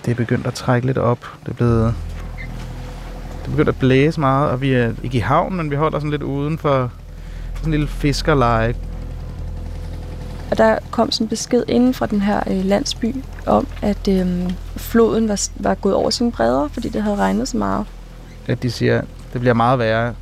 Det 0.05 0.11
er 0.11 0.15
begyndt 0.15 0.47
at 0.47 0.53
trække 0.53 0.87
lidt 0.87 0.97
op. 0.97 1.27
Det 1.43 1.51
er 1.51 1.55
blevet... 1.55 1.95
Det 3.39 3.45
er 3.47 3.51
begyndt 3.51 3.69
at 3.69 3.79
blæse 3.79 4.19
meget, 4.19 4.49
og 4.49 4.61
vi 4.61 4.73
er 4.73 4.93
ikke 5.03 5.17
i 5.17 5.21
havnen, 5.21 5.57
men 5.57 5.71
vi 5.71 5.75
holder 5.75 5.99
sådan 5.99 6.11
lidt 6.11 6.23
uden 6.23 6.57
for 6.57 6.91
sådan 7.55 7.67
en 7.67 7.71
lille 7.71 7.87
fiskerleje. 7.87 8.75
Og 10.53 10.57
der 10.57 10.79
kom 10.91 11.11
sådan 11.11 11.25
en 11.25 11.29
besked 11.29 11.63
inden 11.67 11.93
fra 11.93 12.05
den 12.05 12.21
her 12.21 12.43
øh, 12.47 12.65
landsby 12.65 13.15
om, 13.45 13.67
at 13.81 14.07
øh, 14.07 14.51
floden 14.75 15.29
var, 15.29 15.47
var 15.55 15.75
gået 15.75 15.95
over 15.95 16.09
sine 16.09 16.31
bredder, 16.31 16.67
fordi 16.67 16.89
det 16.89 17.03
havde 17.03 17.15
regnet 17.15 17.47
så 17.47 17.57
meget. 17.57 17.85
At 18.47 18.63
de 18.63 18.71
siger, 18.71 19.01
det 19.33 19.41
bliver 19.41 19.53
meget 19.53 19.79
værre. 19.79 20.13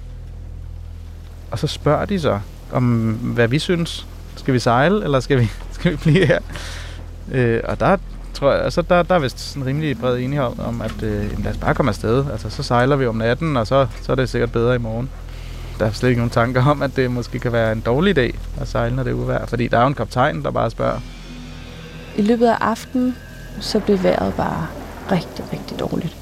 Og 1.52 1.60
så 1.60 1.68
spørger 1.68 2.06
de 2.06 2.20
så, 2.20 2.40
om 2.72 3.14
hvad 3.14 3.48
vi 3.48 3.60
synes. 3.60 4.08
Skal 4.36 4.54
vi 4.54 4.60
sejle, 4.60 5.04
eller 5.04 5.20
skal 5.20 5.40
vi, 5.40 5.52
skal 5.76 5.92
vi 5.92 5.98
blive 5.98 6.26
her? 6.26 6.40
Øh, 7.32 7.62
og 7.64 7.80
der 7.80 7.98
tror 8.34 8.52
jeg, 8.52 8.64
altså 8.64 8.82
der, 8.82 9.04
der 9.04 9.16
er 9.16 9.20
vist 9.20 9.40
sådan 9.40 9.66
rimelig 9.66 10.00
bred 10.00 10.18
enighed 10.18 10.60
om, 10.60 10.82
at 10.82 11.04
øh, 11.04 11.44
lad 11.44 11.52
os 11.52 11.58
bare 11.58 11.76
komme 11.76 11.90
afsted. 11.90 12.26
Altså, 12.32 12.50
så 12.50 12.64
sejler 12.64 12.96
vi 12.96 13.06
om 13.06 13.16
natten, 13.16 13.58
og 13.58 13.68
så, 13.68 13.88
så 14.02 14.12
er 14.12 14.16
det 14.16 14.30
sikkert 14.30 14.52
bedre 14.52 14.76
i 14.76 14.80
morgen. 14.80 15.10
Der 15.80 15.86
er 15.86 15.92
slet 15.92 16.10
ikke 16.10 16.20
nogen 16.20 16.30
tanker 16.30 16.66
om, 16.66 16.82
at 16.82 16.96
det 16.96 17.12
måske 17.12 17.40
kan 17.40 17.52
være 17.52 17.72
en 17.72 17.80
dårlig 17.80 18.18
idé 18.18 18.36
at 18.62 18.68
sejle, 18.68 18.96
når 18.96 19.04
det 19.04 19.12
er 19.12 19.16
uvejr. 19.16 19.46
Fordi 19.46 19.68
der 19.68 19.78
er 19.78 19.82
jo 19.82 19.88
en 19.88 19.94
kaptajn, 19.94 20.44
der 20.44 20.52
bare 20.52 20.72
spørger. 20.72 21.00
I 22.18 22.22
løbet 22.22 22.48
af 22.48 22.58
aftenen, 22.60 23.16
så 23.60 23.80
blev 23.80 24.04
vejret 24.04 24.34
bare 24.34 24.68
rigtig, 25.12 25.46
rigtig 25.54 25.80
dårligt. 25.80 26.16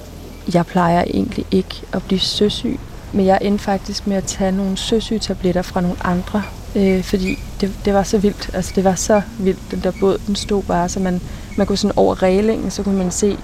Jeg 0.53 0.65
plejer 0.65 1.03
egentlig 1.03 1.45
ikke 1.51 1.81
at 1.93 2.03
blive 2.03 2.19
søsyg, 2.19 2.79
men 3.13 3.25
jeg 3.25 3.37
endte 3.41 3.63
faktisk 3.63 4.07
med 4.07 4.17
at 4.17 4.23
tage 4.23 4.51
nogle 4.51 4.77
søsygetabletter 4.77 5.61
fra 5.61 5.81
nogle 5.81 5.97
andre 6.01 6.43
Øh, 6.75 7.03
fordi 7.03 7.39
det, 7.61 7.71
det 7.85 7.93
var 7.93 8.03
så 8.03 8.17
vildt. 8.17 8.49
Altså, 8.53 8.71
det 8.75 8.83
var 8.83 8.95
så 8.95 9.21
vildt, 9.39 9.59
den 9.71 9.79
der 9.83 9.91
båd. 9.99 10.17
Den 10.27 10.35
stod 10.35 10.63
bare, 10.63 10.89
så 10.89 10.99
man, 10.99 11.21
man 11.57 11.67
kunne 11.67 11.77
sådan 11.77 11.97
over 11.97 12.23
reglingen, 12.23 12.71
så 12.71 12.83
kunne 12.83 12.97
man 12.97 13.11
se, 13.11 13.37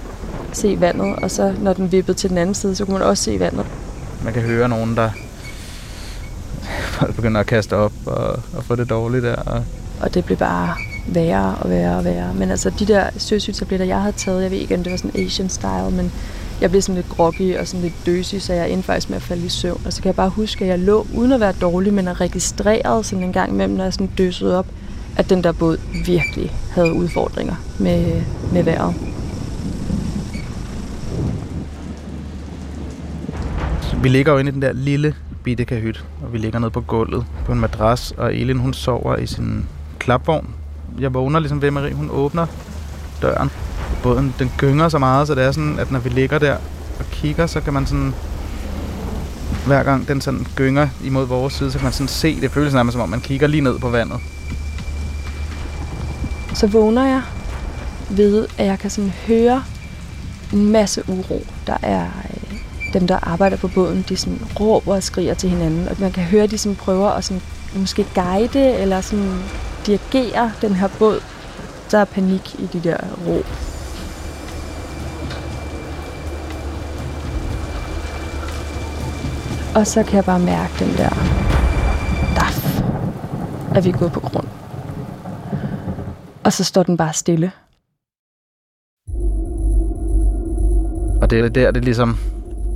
se 0.52 0.80
vandet. 0.80 1.16
Og 1.16 1.30
så 1.30 1.54
når 1.60 1.72
den 1.72 1.92
vippede 1.92 2.18
til 2.18 2.30
den 2.30 2.38
anden 2.38 2.54
side, 2.54 2.76
så 2.76 2.84
kunne 2.84 2.98
man 2.98 3.08
også 3.08 3.24
se 3.24 3.40
vandet. 3.40 3.66
Man 4.24 4.32
kan 4.32 4.42
høre 4.42 4.68
nogen, 4.68 4.96
der 4.96 5.10
begynder 7.16 7.40
at 7.40 7.46
kaste 7.46 7.76
op 7.76 7.92
og, 8.06 8.42
og 8.56 8.64
få 8.64 8.76
det 8.76 8.90
dårligt 8.90 9.24
der. 9.24 9.36
Og 9.36 9.64
Og 10.00 10.14
det 10.14 10.24
blev 10.24 10.38
bare 10.38 10.74
værre 11.06 11.54
og 11.60 11.70
værre 11.70 11.96
og 11.96 12.04
værre. 12.04 12.34
Men 12.34 12.50
altså, 12.50 12.70
de 12.70 12.86
der 12.86 13.10
søsygetabletter, 13.16 13.86
jeg 13.86 14.00
havde 14.00 14.16
taget, 14.16 14.42
jeg 14.42 14.50
ved 14.50 14.58
ikke, 14.58 14.74
om 14.74 14.82
det 14.82 14.90
var 14.90 14.98
sådan 14.98 15.20
Asian 15.20 15.48
style, 15.48 15.90
men 15.90 16.12
jeg 16.60 16.70
blev 16.70 16.82
sådan 16.82 16.94
lidt 16.94 17.08
groggy 17.08 17.56
og 17.56 17.66
sådan 17.66 17.82
lidt 17.82 18.06
døsig, 18.06 18.42
så 18.42 18.52
jeg 18.52 18.70
endte 18.70 18.86
faktisk 18.86 19.10
med 19.10 19.16
at 19.16 19.22
falde 19.22 19.46
i 19.46 19.48
søvn. 19.48 19.80
Og 19.84 19.92
så 19.92 20.02
kan 20.02 20.06
jeg 20.06 20.14
bare 20.14 20.28
huske, 20.28 20.64
at 20.64 20.70
jeg 20.70 20.78
lå 20.78 21.06
uden 21.14 21.32
at 21.32 21.40
være 21.40 21.52
dårlig, 21.52 21.94
men 21.94 22.08
er 22.08 22.20
registreret 22.20 23.06
sådan 23.06 23.24
en 23.24 23.32
gang 23.32 23.52
imellem, 23.52 23.76
når 23.76 23.84
jeg 23.84 23.92
sådan 23.92 24.10
døsede 24.18 24.58
op, 24.58 24.66
at 25.16 25.30
den 25.30 25.44
der 25.44 25.52
båd 25.52 25.78
virkelig 26.06 26.52
havde 26.70 26.92
udfordringer 26.92 27.54
med, 27.78 28.22
med 28.52 28.62
vejret. 28.62 28.94
Vi 34.02 34.08
ligger 34.08 34.32
jo 34.32 34.38
inde 34.38 34.50
i 34.50 34.54
den 34.54 34.62
der 34.62 34.72
lille 34.72 35.14
bitte 35.46 35.64
kahyt, 35.64 36.04
og 36.22 36.32
vi 36.32 36.38
ligger 36.38 36.58
nede 36.58 36.70
på 36.70 36.80
gulvet 36.80 37.26
på 37.44 37.52
en 37.52 37.60
madras, 37.60 38.14
og 38.16 38.34
Elin 38.34 38.58
hun 38.58 38.74
sover 38.74 39.16
i 39.16 39.26
sin 39.26 39.66
klapvogn. 39.98 40.54
Jeg 40.98 41.14
vågner 41.14 41.38
ligesom 41.38 41.62
ved 41.62 41.70
Marie, 41.70 41.94
hun 41.94 42.10
åbner 42.10 42.46
døren. 43.22 43.50
Båden 44.02 44.34
den 44.38 44.52
gynger 44.58 44.88
så 44.88 44.98
meget, 44.98 45.26
så 45.26 45.34
det 45.34 45.44
er 45.44 45.52
sådan, 45.52 45.78
at 45.78 45.90
når 45.90 45.98
vi 45.98 46.08
ligger 46.08 46.38
der 46.38 46.56
og 46.98 47.04
kigger, 47.10 47.46
så 47.46 47.60
kan 47.60 47.72
man 47.72 47.86
sådan 47.86 48.14
hver 49.66 49.82
gang 49.82 50.08
den 50.08 50.20
sådan 50.20 50.46
gynger 50.56 50.88
imod 51.04 51.26
vores 51.26 51.54
side, 51.54 51.70
så 51.70 51.78
kan 51.78 51.84
man 51.84 51.92
sådan 51.92 52.08
se, 52.08 52.40
det 52.40 52.50
føles 52.50 52.74
nærmest 52.74 52.92
som 52.92 53.02
om 53.02 53.08
man 53.08 53.20
kigger 53.20 53.46
lige 53.46 53.60
ned 53.60 53.78
på 53.78 53.88
vandet. 53.88 54.20
Så 56.54 56.66
vågner 56.66 57.06
jeg 57.06 57.22
ved, 58.10 58.46
at 58.58 58.66
jeg 58.66 58.78
kan 58.78 58.90
sådan 58.90 59.12
høre 59.26 59.62
en 60.52 60.72
masse 60.72 61.02
uro. 61.08 61.46
Der 61.66 61.76
er 61.82 62.04
øh, 62.04 62.35
dem, 63.00 63.06
der 63.06 63.18
arbejder 63.22 63.56
på 63.56 63.68
båden, 63.68 64.04
de 64.08 64.16
sådan 64.16 64.40
råber 64.60 64.94
og 64.94 65.02
skriger 65.02 65.34
til 65.34 65.50
hinanden, 65.50 65.88
og 65.88 65.96
man 66.00 66.12
kan 66.12 66.22
høre, 66.22 66.42
at 66.42 66.50
de 66.50 66.58
sådan 66.58 66.76
prøver 66.76 67.08
at 67.08 67.24
sådan, 67.24 67.42
måske 67.74 68.06
guide 68.14 68.74
eller 68.74 69.00
sådan 69.00 69.38
dirigere 69.86 70.52
den 70.60 70.74
her 70.74 70.88
båd. 70.98 71.20
Der 71.90 71.98
er 71.98 72.04
panik 72.04 72.54
i 72.54 72.66
de 72.72 72.80
der 72.80 72.96
råb. 73.26 73.46
Og 79.74 79.86
så 79.86 80.02
kan 80.02 80.16
jeg 80.16 80.24
bare 80.24 80.40
mærke 80.40 80.84
den 80.84 80.96
der 80.96 81.10
daf, 82.36 82.80
at 83.74 83.84
vi 83.84 83.88
er 83.88 83.98
gået 83.98 84.12
på 84.12 84.20
grund. 84.20 84.46
Og 86.44 86.52
så 86.52 86.64
står 86.64 86.82
den 86.82 86.96
bare 86.96 87.12
stille. 87.12 87.52
Og 91.22 91.30
det 91.30 91.40
er 91.40 91.48
der, 91.48 91.70
det 91.70 91.84
ligesom 91.84 92.18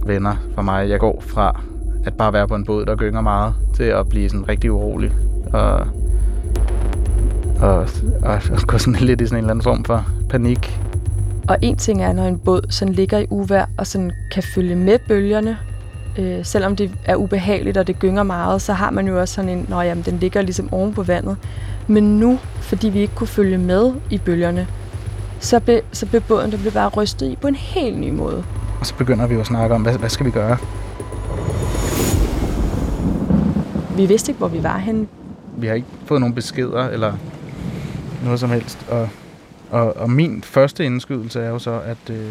venner 0.06 0.36
for 0.54 0.62
mig. 0.62 0.88
Jeg 0.88 1.00
går 1.00 1.22
fra 1.26 1.60
at 2.04 2.14
bare 2.14 2.32
være 2.32 2.48
på 2.48 2.54
en 2.54 2.64
båd, 2.64 2.86
der 2.86 2.96
gynger 2.96 3.20
meget, 3.20 3.54
til 3.74 3.84
at 3.84 4.08
blive 4.08 4.28
sådan 4.28 4.48
rigtig 4.48 4.72
urolig. 4.72 5.12
Og, 5.52 5.72
og, 7.60 7.86
og, 8.22 8.40
og 8.52 8.60
gå 8.66 8.78
sådan 8.78 9.00
lidt 9.08 9.20
i 9.20 9.26
sådan 9.26 9.38
en 9.38 9.44
eller 9.44 9.50
anden 9.50 9.62
form 9.62 9.84
for 9.84 10.06
panik. 10.28 10.80
Og 11.48 11.56
en 11.62 11.76
ting 11.76 12.02
er, 12.02 12.12
når 12.12 12.24
en 12.24 12.38
båd 12.38 12.60
sådan 12.70 12.94
ligger 12.94 13.18
i 13.18 13.26
uvær 13.30 13.64
og 13.78 13.86
sådan 13.86 14.12
kan 14.32 14.42
følge 14.42 14.76
med 14.76 14.98
bølgerne, 15.08 15.58
øh, 16.18 16.44
selvom 16.44 16.76
det 16.76 16.90
er 17.04 17.16
ubehageligt 17.16 17.76
og 17.76 17.86
det 17.86 17.98
gynger 17.98 18.22
meget, 18.22 18.62
så 18.62 18.72
har 18.72 18.90
man 18.90 19.08
jo 19.08 19.20
også 19.20 19.34
sådan 19.34 19.50
en, 19.50 19.66
når 19.68 19.82
jamen, 19.82 20.04
den 20.04 20.18
ligger 20.18 20.42
ligesom 20.42 20.72
oven 20.72 20.94
på 20.94 21.02
vandet. 21.02 21.36
Men 21.86 22.20
nu, 22.20 22.38
fordi 22.60 22.88
vi 22.88 23.00
ikke 23.00 23.14
kunne 23.14 23.26
følge 23.26 23.58
med 23.58 23.92
i 24.10 24.18
bølgerne, 24.18 24.66
så 25.40 25.60
blev, 25.60 25.80
så 25.92 26.06
blev 26.06 26.20
båden 26.20 26.52
der 26.52 26.58
blev 26.58 26.72
bare 26.72 26.88
rystet 26.88 27.26
i 27.26 27.36
på 27.36 27.48
en 27.48 27.54
helt 27.54 27.98
ny 27.98 28.10
måde. 28.10 28.44
Og 28.80 28.86
så 28.86 28.94
begynder 28.94 29.26
vi 29.26 29.34
jo 29.34 29.40
at 29.40 29.46
snakke 29.46 29.74
om, 29.74 29.82
hvad, 29.82 29.98
hvad 29.98 30.08
skal 30.08 30.26
vi 30.26 30.30
gøre? 30.30 30.56
Vi 33.96 34.06
vidste 34.06 34.30
ikke, 34.30 34.38
hvor 34.38 34.48
vi 34.48 34.62
var 34.62 34.78
henne. 34.78 35.06
Vi 35.56 35.66
har 35.66 35.74
ikke 35.74 35.88
fået 36.06 36.20
nogen 36.20 36.34
beskeder 36.34 36.88
eller 36.88 37.12
noget 38.24 38.40
som 38.40 38.50
helst. 38.50 38.78
Og, 38.88 39.08
og, 39.70 39.96
og 39.96 40.10
min 40.10 40.42
første 40.42 40.84
indskydelse 40.84 41.40
er 41.40 41.48
jo 41.48 41.58
så, 41.58 41.80
at 41.80 42.10
øh, 42.10 42.30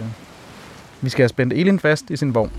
vi 1.01 1.09
skal 1.09 1.23
have 1.23 1.29
spændt 1.29 1.53
Elin 1.53 1.79
fast 1.79 2.09
i 2.09 2.17
sin 2.17 2.35
vogn. 2.35 2.51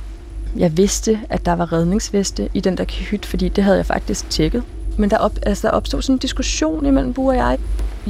Jeg 0.57 0.77
vidste, 0.77 1.21
at 1.29 1.47
der 1.47 1.53
var 1.53 1.73
redningsveste 1.73 2.49
i 2.55 2.61
den 2.61 2.77
der 2.77 2.85
hyt, 3.11 3.27
fordi 3.27 3.49
det 3.49 3.65
havde 3.65 3.77
jeg 3.77 3.87
faktisk 3.87 4.31
tjekket. 4.31 4.65
Men 4.99 5.11
der, 5.11 5.19
op, 5.19 5.33
altså, 5.43 5.69
der 5.69 5.75
opstod 5.75 6.03
sådan 6.03 6.15
en 6.15 6.19
diskussion 6.19 6.87
imellem 6.87 7.13
Bue 7.13 7.31
og 7.31 7.37
jeg. 7.37 7.59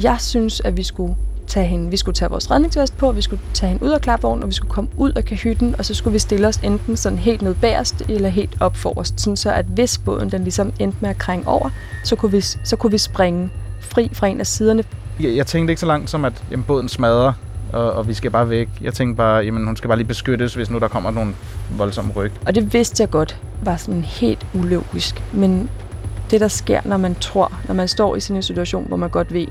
Jeg 0.01 0.17
synes, 0.19 0.61
at 0.61 0.77
vi 0.77 0.83
skulle 0.83 1.15
tage 1.51 1.65
hende, 1.65 1.91
vi 1.91 1.97
skulle 1.97 2.15
tage 2.15 2.29
vores 2.29 2.51
redningsvest 2.51 2.97
på, 2.97 3.11
vi 3.11 3.21
skulle 3.21 3.41
tage 3.53 3.69
hende 3.69 3.83
ud 3.83 3.89
af 3.89 4.01
klapvognen, 4.01 4.43
og 4.43 4.49
vi 4.49 4.53
skulle 4.53 4.71
komme 4.71 4.89
ud 4.97 5.11
af 5.11 5.25
kahytten, 5.25 5.75
og 5.77 5.85
så 5.85 5.93
skulle 5.93 6.11
vi 6.11 6.19
stille 6.19 6.47
os 6.47 6.57
enten 6.57 6.97
sådan 6.97 7.17
helt 7.17 7.41
ned 7.41 7.53
bagerst, 7.53 8.01
eller 8.09 8.29
helt 8.29 8.57
op 8.59 8.77
forrest, 8.77 9.21
sådan 9.21 9.37
så 9.37 9.51
at 9.51 9.65
hvis 9.65 9.97
båden 9.97 10.31
den 10.31 10.43
ligesom 10.43 10.73
endte 10.79 10.97
med 11.01 11.09
at 11.09 11.17
krænge 11.17 11.47
over, 11.47 11.69
så 12.03 12.15
kunne 12.15 12.31
vi, 12.31 12.41
så 12.41 12.75
kunne 12.75 12.91
vi 12.91 12.97
springe 12.97 13.49
fri 13.79 14.09
fra 14.13 14.27
en 14.27 14.39
af 14.39 14.47
siderne. 14.47 14.83
Jeg, 15.19 15.35
jeg 15.35 15.47
tænkte 15.47 15.71
ikke 15.71 15.79
så 15.79 15.85
langt 15.85 16.09
som, 16.09 16.25
at 16.25 16.43
jamen, 16.51 16.63
båden 16.63 16.89
smadrer, 16.89 17.33
og, 17.73 17.91
og 17.91 18.07
vi 18.07 18.13
skal 18.13 18.31
bare 18.31 18.49
væk. 18.49 18.69
Jeg 18.81 18.93
tænkte 18.93 19.17
bare, 19.17 19.43
jamen 19.43 19.65
hun 19.65 19.75
skal 19.75 19.87
bare 19.87 19.97
lige 19.97 20.07
beskyttes, 20.07 20.53
hvis 20.53 20.69
nu 20.69 20.79
der 20.79 20.87
kommer 20.87 21.11
nogle 21.11 21.33
voldsomme 21.77 22.13
ryg. 22.13 22.31
Og 22.45 22.55
det 22.55 22.73
vidste 22.73 23.01
jeg 23.01 23.09
godt 23.09 23.39
var 23.63 23.77
sådan 23.77 24.01
helt 24.01 24.47
ulogisk, 24.53 25.23
men 25.33 25.69
det 26.31 26.41
der 26.41 26.47
sker, 26.47 26.81
når 26.85 26.97
man 26.97 27.15
tror, 27.15 27.51
når 27.67 27.73
man 27.73 27.87
står 27.87 28.15
i 28.15 28.19
sådan 28.19 28.35
en 28.35 28.43
situation, 28.43 28.87
hvor 28.87 28.97
man 28.97 29.09
godt 29.09 29.33
ved, 29.33 29.47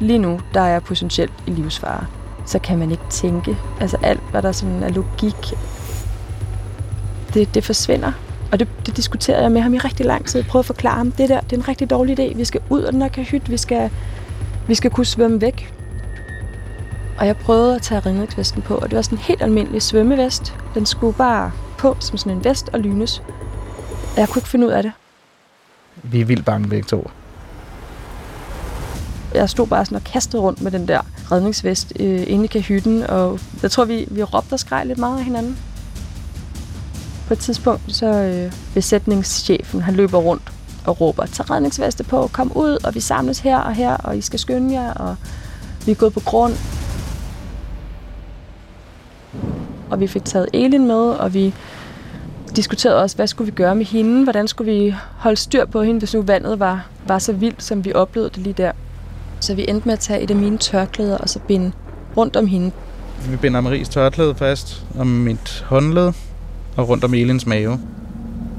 lige 0.00 0.18
nu, 0.18 0.40
der 0.54 0.60
er 0.60 0.68
jeg 0.68 0.82
potentielt 0.82 1.32
i 1.46 1.50
livsfare, 1.50 2.06
så 2.46 2.58
kan 2.58 2.78
man 2.78 2.90
ikke 2.90 3.02
tænke. 3.10 3.58
Altså 3.80 3.96
alt, 4.02 4.20
hvad 4.30 4.42
der 4.42 4.52
sådan 4.52 4.82
er 4.82 4.88
logik, 4.88 5.54
det, 7.34 7.54
det 7.54 7.64
forsvinder. 7.64 8.12
Og 8.52 8.58
det, 8.58 8.68
det 8.86 8.96
diskuterede 8.96 9.42
jeg 9.42 9.52
med 9.52 9.60
ham 9.60 9.74
i 9.74 9.78
rigtig 9.78 10.06
lang 10.06 10.26
tid. 10.26 10.40
Jeg 10.40 10.46
prøvede 10.46 10.62
at 10.62 10.66
forklare 10.66 10.96
ham, 10.96 11.12
det 11.12 11.28
der, 11.28 11.40
det 11.40 11.52
er 11.52 11.56
en 11.56 11.68
rigtig 11.68 11.90
dårlig 11.90 12.20
idé. 12.20 12.36
Vi 12.36 12.44
skal 12.44 12.60
ud 12.70 12.82
af 12.82 12.92
den 12.92 13.02
her 13.02 13.08
kahyt, 13.08 13.50
vi 13.50 13.56
skal, 13.56 13.90
vi 14.66 14.74
skal 14.74 14.90
kunne 14.90 15.06
svømme 15.06 15.40
væk. 15.40 15.74
Og 17.18 17.26
jeg 17.26 17.36
prøvede 17.36 17.74
at 17.74 17.82
tage 17.82 18.00
redningsvesten 18.00 18.62
på, 18.62 18.74
og 18.74 18.90
det 18.90 18.96
var 18.96 19.02
sådan 19.02 19.18
en 19.18 19.22
helt 19.22 19.42
almindelig 19.42 19.82
svømmevest. 19.82 20.54
Den 20.74 20.86
skulle 20.86 21.16
bare 21.16 21.52
på 21.78 21.96
som 22.00 22.18
sådan 22.18 22.32
en 22.32 22.44
vest 22.44 22.70
og 22.72 22.80
lynes. 22.80 23.22
Og 24.14 24.20
jeg 24.20 24.28
kunne 24.28 24.40
ikke 24.40 24.48
finde 24.48 24.66
ud 24.66 24.70
af 24.70 24.82
det. 24.82 24.92
Vi 26.02 26.20
er 26.20 26.24
vildt 26.24 26.44
bange 26.44 26.68
begge 26.68 26.86
to. 26.86 27.10
Jeg 29.34 29.50
stod 29.50 29.66
bare 29.66 29.84
sådan 29.84 29.96
og 29.96 30.04
kastede 30.04 30.42
rundt 30.42 30.62
med 30.62 30.70
den 30.70 30.88
der 30.88 31.00
redningsvest 31.32 31.92
øh, 32.00 32.24
inde 32.26 32.44
i 32.44 32.46
kahytten, 32.46 33.02
og 33.02 33.40
jeg 33.62 33.70
tror, 33.70 33.84
vi, 33.84 34.06
vi 34.10 34.22
råbte 34.22 34.52
og 34.52 34.60
skreg 34.60 34.86
lidt 34.86 34.98
meget 34.98 35.18
af 35.18 35.24
hinanden. 35.24 35.58
På 37.26 37.34
et 37.34 37.38
tidspunkt, 37.38 37.82
så 37.88 38.06
øh, 38.06 38.52
besætningschefen, 38.74 39.82
han 39.82 39.94
løber 39.94 40.18
rundt 40.18 40.52
og 40.86 41.00
råber, 41.00 41.26
tag 41.26 41.50
redningsveste 41.50 42.04
på, 42.04 42.30
kom 42.32 42.52
ud, 42.54 42.78
og 42.84 42.94
vi 42.94 43.00
samles 43.00 43.38
her 43.38 43.58
og 43.58 43.74
her, 43.74 43.96
og 43.96 44.18
I 44.18 44.20
skal 44.20 44.38
skynde 44.38 44.74
jer, 44.74 44.94
og 44.94 45.16
vi 45.86 45.90
er 45.90 45.96
gået 45.96 46.12
på 46.12 46.20
grund. 46.20 46.52
Og 49.90 50.00
vi 50.00 50.06
fik 50.06 50.24
taget 50.24 50.48
Elin 50.52 50.86
med, 50.86 50.96
og 50.96 51.34
vi 51.34 51.54
diskuterede 52.56 53.02
også, 53.02 53.16
hvad 53.16 53.26
skulle 53.26 53.52
vi 53.52 53.56
gøre 53.56 53.74
med 53.74 53.84
hende? 53.84 54.22
Hvordan 54.24 54.48
skulle 54.48 54.72
vi 54.72 54.94
holde 55.16 55.36
styr 55.36 55.64
på 55.64 55.82
hende, 55.82 55.98
hvis 55.98 56.14
nu 56.14 56.22
vandet 56.22 56.58
var, 56.58 56.86
var 57.06 57.18
så 57.18 57.32
vildt, 57.32 57.62
som 57.62 57.84
vi 57.84 57.92
oplevede 57.92 58.30
det 58.30 58.38
lige 58.38 58.52
der? 58.52 58.72
Så 59.40 59.54
vi 59.54 59.64
endte 59.68 59.86
med 59.86 59.92
at 59.92 60.00
tage 60.00 60.20
et 60.20 60.30
af 60.30 60.36
mine 60.36 60.58
tørklæder 60.58 61.18
og 61.18 61.28
så 61.28 61.38
binde 61.38 61.72
rundt 62.16 62.36
om 62.36 62.46
hende. 62.46 62.70
Vi 63.30 63.36
binder 63.36 63.60
Maries 63.60 63.88
tørklæde 63.88 64.34
fast 64.34 64.84
om 64.98 65.06
mit 65.06 65.64
håndled 65.68 66.12
og 66.76 66.88
rundt 66.88 67.04
om 67.04 67.14
Elins 67.14 67.46
mave. 67.46 67.80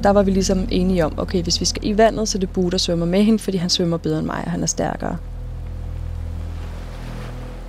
Der 0.03 0.09
var 0.09 0.23
vi 0.23 0.31
ligesom 0.31 0.67
enige 0.71 1.05
om, 1.05 1.13
okay, 1.17 1.43
hvis 1.43 1.59
vi 1.59 1.65
skal 1.65 1.85
i 1.85 1.97
vandet, 1.97 2.29
så 2.29 2.37
er 2.37 2.39
det 2.39 2.49
Bue, 2.49 2.71
der 2.71 2.77
svømmer 2.77 3.05
med 3.05 3.23
hende, 3.23 3.39
fordi 3.39 3.57
han 3.57 3.69
svømmer 3.69 3.97
bedre 3.97 4.19
end 4.19 4.25
mig, 4.27 4.41
og 4.45 4.51
han 4.51 4.63
er 4.63 4.67
stærkere. 4.67 5.17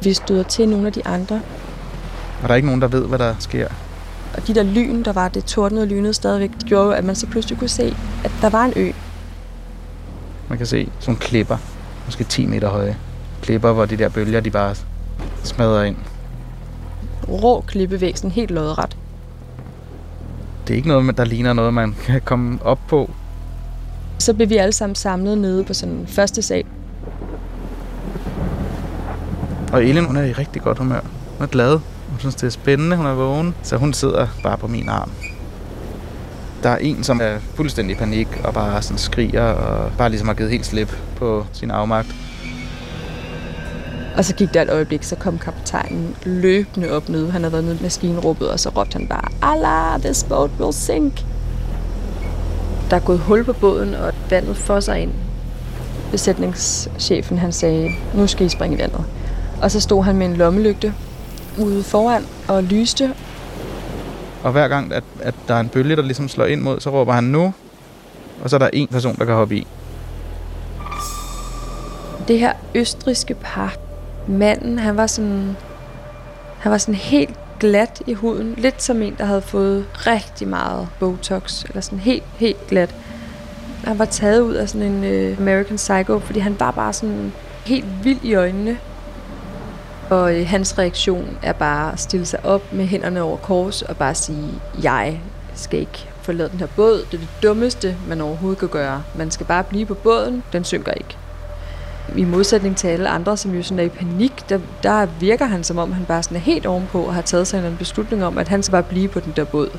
Vi 0.02 0.12
støder 0.12 0.43
til 0.43 0.69
nogle 0.69 0.87
af 0.87 0.93
de 0.93 1.07
andre, 1.07 1.40
Og 2.43 2.49
der 2.49 2.49
er 2.49 2.57
ikke 2.57 2.67
nogen, 2.67 2.81
der 2.83 2.88
ved, 2.88 3.07
hvad 3.07 3.19
der 3.19 3.35
sker. 3.38 3.69
og 4.35 4.47
de 4.47 4.55
der 4.55 4.62
lyn, 4.62 5.02
der 5.02 5.12
var, 5.12 5.29
det 5.29 5.45
tordnede 5.45 5.83
og 5.83 5.88
lynede 5.88 6.14
stadigvæk, 6.14 6.50
gjorde 6.67 6.85
jo, 6.85 6.90
at 6.90 7.05
man 7.05 7.14
så 7.17 7.26
pludselig 7.26 7.59
kunne 7.59 7.69
se, 7.69 7.97
at 8.25 8.31
der 8.43 8.49
var 8.50 8.64
en 8.64 8.73
ø. 8.76 8.90
Man 10.49 10.59
kan 10.59 10.67
se 10.67 10.88
sådan 11.00 11.17
klipper, 11.17 11.57
måske 12.11 12.25
10 12.25 12.47
meter 12.47 12.69
høje. 12.69 12.97
Klipper, 13.43 13.73
hvor 13.73 13.85
de 13.85 13.97
der 13.97 14.09
bølger, 14.09 14.40
de 14.40 14.50
bare 14.50 14.75
smadrer 15.43 15.83
ind. 15.83 15.97
Rå 17.29 17.61
klippevæg, 17.61 18.19
sådan 18.19 18.31
helt 18.31 18.50
lodret. 18.50 18.97
Det 20.67 20.75
er 20.75 20.76
ikke 20.76 20.88
noget, 20.88 21.17
der 21.17 21.25
ligner 21.25 21.52
noget, 21.52 21.75
man 21.75 21.95
kan 22.05 22.21
komme 22.21 22.59
op 22.62 22.79
på. 22.88 23.11
Så 24.19 24.35
blev 24.35 24.49
vi 24.49 24.57
alle 24.57 24.73
sammen 24.73 24.95
samlet 24.95 25.38
nede 25.38 25.64
på 25.64 25.75
sådan 25.75 26.05
første 26.07 26.43
sal. 26.43 26.64
Og 29.73 29.85
Elin, 29.85 30.05
hun 30.05 30.17
er 30.17 30.23
i 30.23 30.33
rigtig 30.33 30.62
godt 30.62 30.79
humør. 30.79 31.00
Hun 31.38 31.45
er 31.45 31.50
glad. 31.50 31.81
Hun 32.09 32.19
synes, 32.19 32.35
det 32.35 32.47
er 32.47 32.50
spændende. 32.50 32.97
Hun 32.97 33.07
er 33.07 33.14
vågen. 33.14 33.55
Så 33.62 33.76
hun 33.76 33.93
sidder 33.93 34.26
bare 34.43 34.59
på 34.59 34.67
min 34.67 34.88
arm. 34.88 35.11
Der 36.62 36.71
er 36.71 36.76
en, 36.76 37.05
som 37.05 37.21
er 37.23 37.38
fuldstændig 37.55 37.97
i 37.97 37.99
panik 37.99 38.29
og 38.45 38.55
bare 38.55 38.83
sådan 38.83 38.99
skriger 38.99 39.43
og 39.43 39.93
bare 39.99 40.09
ligesom 40.09 40.29
har 40.29 40.35
givet 40.35 40.50
helt 40.50 40.67
slip 40.67 40.97
på 41.17 41.47
sin 41.52 41.71
afmagt. 41.71 42.14
Og 44.17 44.25
så 44.25 44.35
gik 44.35 44.55
der 44.55 44.62
et 44.62 44.71
øjeblik, 44.71 45.02
så 45.02 45.17
kom 45.17 45.38
kaptajnen 45.38 46.17
løbende 46.23 46.90
op 46.90 47.09
nede. 47.09 47.31
Han 47.31 47.43
havde 47.43 47.52
været 47.52 47.64
nede 47.64 47.76
i 47.81 47.83
maskinrummet, 47.83 48.50
og 48.50 48.61
så 48.61 48.69
råbte 48.69 48.93
han 48.93 49.07
bare, 49.07 49.29
Allah, 49.43 50.00
this 50.00 50.25
boat 50.25 50.50
will 50.61 50.73
sink. 50.73 51.25
Der 52.90 52.97
er 52.97 53.00
gået 53.00 53.19
hul 53.19 53.45
på 53.45 53.52
båden, 53.52 53.95
og 53.95 54.12
vandet 54.31 54.57
fosser 54.57 54.95
ind. 54.95 55.12
Besætningschefen 56.11 57.38
han 57.38 57.52
sagde, 57.52 57.90
nu 58.14 58.26
skal 58.26 58.47
I 58.47 58.49
springe 58.49 58.76
i 58.76 58.81
vandet. 58.81 59.05
Og 59.62 59.71
så 59.71 59.81
stod 59.81 60.05
han 60.05 60.17
med 60.17 60.26
en 60.26 60.37
lommelygte 60.37 60.95
ude 61.59 61.83
foran 61.83 62.25
og 62.49 62.62
lyste. 62.62 63.14
Og 64.42 64.52
hver 64.52 64.68
gang, 64.68 64.92
at, 64.92 65.04
at 65.20 65.35
der 65.49 65.54
er 65.54 65.61
en 65.61 65.68
bølge, 65.68 65.97
der 65.97 66.02
ligesom 66.02 66.28
slår 66.28 66.44
ind 66.44 66.61
mod, 66.61 66.80
så 66.80 66.90
råber 66.90 67.12
han 67.12 67.25
nu. 67.25 67.54
Og 68.42 68.50
så 68.50 68.56
er 68.56 68.59
der 68.59 68.70
en 68.73 68.88
person, 68.88 69.16
der 69.16 69.25
kan 69.25 69.35
hoppe 69.35 69.56
i. 69.56 69.66
Det 72.28 72.38
her 72.38 72.52
østriske 72.75 73.35
par, 73.35 73.75
manden, 74.28 74.78
han 74.78 74.97
var 74.97 75.06
sådan, 75.06 75.56
han 76.59 76.73
var 76.73 76.78
sådan 76.78 76.94
helt 76.94 77.35
glat 77.61 78.02
i 78.06 78.12
huden. 78.12 78.54
Lidt 78.59 78.82
som 78.82 79.02
en, 79.02 79.14
der 79.18 79.25
havde 79.25 79.42
fået 79.42 79.87
rigtig 79.94 80.49
meget 80.49 80.88
Botox. 81.00 81.64
Eller 81.64 81.80
sådan 81.80 81.99
helt, 81.99 82.25
helt 82.37 82.66
glat. 82.66 82.94
Han 83.85 83.99
var 83.99 84.04
taget 84.04 84.40
ud 84.40 84.54
af 84.54 84.68
sådan 84.68 84.92
en 84.92 85.04
øh, 85.04 85.38
American 85.38 85.76
Psycho, 85.76 86.18
fordi 86.18 86.40
han 86.40 86.56
var 86.59 86.70
bare 86.70 86.92
sådan 86.92 87.32
helt 87.66 87.87
vild 88.02 88.20
i 88.23 88.35
øjnene. 88.35 88.78
Og 90.11 90.35
uh, 90.35 90.47
hans 90.47 90.79
reaktion 90.79 91.38
er 91.43 91.52
bare 91.52 91.93
at 91.93 92.00
stille 92.00 92.26
sig 92.26 92.45
op 92.45 92.73
med 92.73 92.87
hænderne 92.87 93.23
over 93.23 93.37
kors 93.37 93.83
og 93.83 93.97
bare 93.97 94.14
sige, 94.14 94.49
jeg 94.83 95.21
skal 95.55 95.81
ikke 95.81 96.09
forlade 96.23 96.49
den 96.49 96.59
her 96.59 96.67
båd. 96.76 96.99
Det 96.99 97.14
er 97.14 97.19
det 97.19 97.29
dummeste, 97.43 97.97
man 98.09 98.21
overhovedet 98.21 98.59
kan 98.59 98.69
gøre. 98.69 99.02
Man 99.14 99.31
skal 99.31 99.47
bare 99.47 99.64
blive 99.64 99.87
på 99.87 99.95
båden. 99.95 100.43
Den 100.52 100.64
synker 100.64 100.93
ikke 100.93 101.17
i 102.17 102.25
modsætning 102.25 102.76
til 102.76 102.88
alle 102.88 103.09
andre, 103.09 103.37
som 103.37 103.55
jo 103.55 103.62
sådan 103.62 103.79
er 103.79 103.83
i 103.83 103.88
panik, 103.88 104.49
der, 104.49 104.59
der 104.83 105.07
virker 105.21 105.47
han 105.47 105.64
som 105.64 105.79
om, 105.79 105.93
han 105.93 106.05
bare 106.05 106.23
sådan 106.23 106.37
er 106.37 106.40
helt 106.40 106.67
ovenpå 106.67 107.02
og 107.02 107.14
har 107.14 107.23
taget 107.23 107.47
sig 107.47 107.67
en 107.67 107.76
beslutning 107.76 108.25
om, 108.25 108.38
at 108.38 108.49
han 108.49 108.62
skal 108.62 108.73
bare 108.73 108.83
blive 108.83 109.09
på 109.09 109.21
den 109.21 109.33
der 109.37 109.45
båd. 109.45 109.79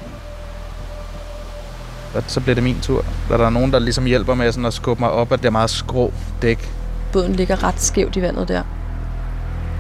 Og 2.15 2.23
så 2.27 2.39
bliver 2.39 2.55
det 2.55 2.63
min 2.63 2.77
tur. 2.81 3.05
Der 3.27 3.33
er 3.33 3.37
der 3.37 3.49
nogen, 3.49 3.71
der 3.71 3.79
ligesom 3.79 4.05
hjælper 4.05 4.33
med 4.33 4.51
sådan 4.51 4.65
at 4.65 4.73
skubbe 4.73 5.01
mig 5.01 5.11
op, 5.11 5.31
at 5.31 5.39
det 5.39 5.45
er 5.45 5.51
meget 5.51 5.69
skrå 5.69 6.13
dæk. 6.41 6.71
Båden 7.13 7.33
ligger 7.33 7.63
ret 7.63 7.81
skævt 7.81 8.15
i 8.15 8.21
vandet 8.21 8.47
der. 8.47 8.63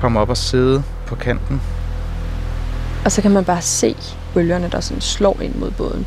Kom 0.01 0.17
op 0.17 0.29
og 0.29 0.37
sidde 0.37 0.83
på 1.07 1.15
kanten. 1.15 1.61
Og 3.05 3.11
så 3.11 3.21
kan 3.21 3.31
man 3.31 3.45
bare 3.45 3.61
se 3.61 3.95
bølgerne, 4.33 4.69
der 4.71 4.79
sådan 4.79 5.01
slår 5.01 5.37
ind 5.41 5.55
mod 5.55 5.71
båden. 5.71 6.05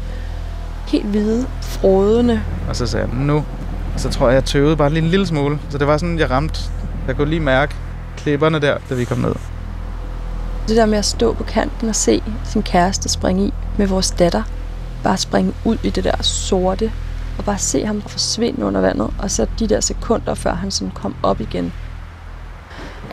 Helt 0.87 1.07
hvide, 1.07 1.47
frådende. 1.63 2.43
Og 2.69 2.77
så 2.77 2.87
sagde 2.87 3.07
jeg, 3.07 3.17
nu 3.17 3.45
så 3.97 4.11
tror 4.11 4.29
jeg, 4.29 4.35
jeg 4.35 4.45
tøvede 4.45 4.77
bare 4.77 4.91
lige 4.91 5.03
en 5.03 5.09
lille 5.09 5.27
smule. 5.27 5.59
Så 5.71 5.79
det 5.79 5.87
var 5.87 5.97
sådan, 5.97 6.19
jeg 6.19 6.31
ramte. 6.31 6.61
Jeg 7.07 7.17
kunne 7.17 7.29
lige 7.29 7.41
mærke 7.41 7.75
klipperne 8.17 8.61
der, 8.61 8.79
da 8.91 8.95
vi 8.95 9.05
kom 9.05 9.19
ned. 9.19 9.35
Det 10.69 10.77
der 10.77 10.87
med 10.87 10.99
at 10.99 11.05
stå 11.05 11.33
på 11.33 11.45
kanten 11.45 11.89
og 11.89 11.95
se 11.95 12.23
sin 12.45 12.63
kæreste 12.63 13.09
springe 13.09 13.47
i 13.47 13.55
med 13.79 13.87
vores 13.87 14.11
datter. 14.11 14.43
Bare 15.03 15.17
springe 15.17 15.53
ud 15.65 15.77
i 15.83 15.91
det 15.91 16.05
der 16.05 16.23
sorte. 16.23 16.93
Og 17.39 17.45
bare 17.45 17.59
se 17.59 17.87
ham 17.87 18.03
forsvinde 18.03 18.65
under 18.65 18.81
vandet. 18.81 19.11
Og 19.19 19.31
så 19.31 19.47
de 19.59 19.69
der 19.69 19.81
sekunder, 19.81 20.35
før 20.35 20.55
han 20.55 20.71
sådan 20.71 20.93
kom 20.95 21.15
op 21.23 21.41
igen. 21.41 21.73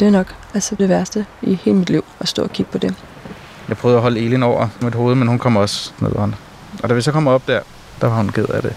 Det 0.02 0.08
er 0.08 0.12
nok 0.12 0.36
altså 0.54 0.76
det 0.76 0.90
værste 0.90 1.26
i 1.42 1.56
hele 1.56 1.78
mit 1.78 1.90
liv, 1.90 2.06
at 2.20 2.28
stå 2.28 2.44
og 2.44 2.50
kigge 2.50 2.72
på 2.72 2.78
det. 2.78 2.96
Jeg 3.70 3.78
prøvede 3.78 3.98
at 3.98 4.02
holde 4.02 4.20
Elin 4.20 4.44
over 4.44 4.68
mit 4.82 4.96
hoved, 4.96 5.16
men 5.16 5.28
hun 5.28 5.40
kom 5.40 5.58
også 5.58 5.92
ned 6.00 6.12
Og 6.84 6.90
da 6.90 6.94
vi 6.94 7.02
så 7.02 7.12
kom 7.12 7.28
op 7.28 7.48
der, 7.48 7.60
der 8.02 8.08
var 8.08 8.16
hun 8.16 8.30
ked 8.30 8.46
af 8.46 8.62
det. 8.62 8.76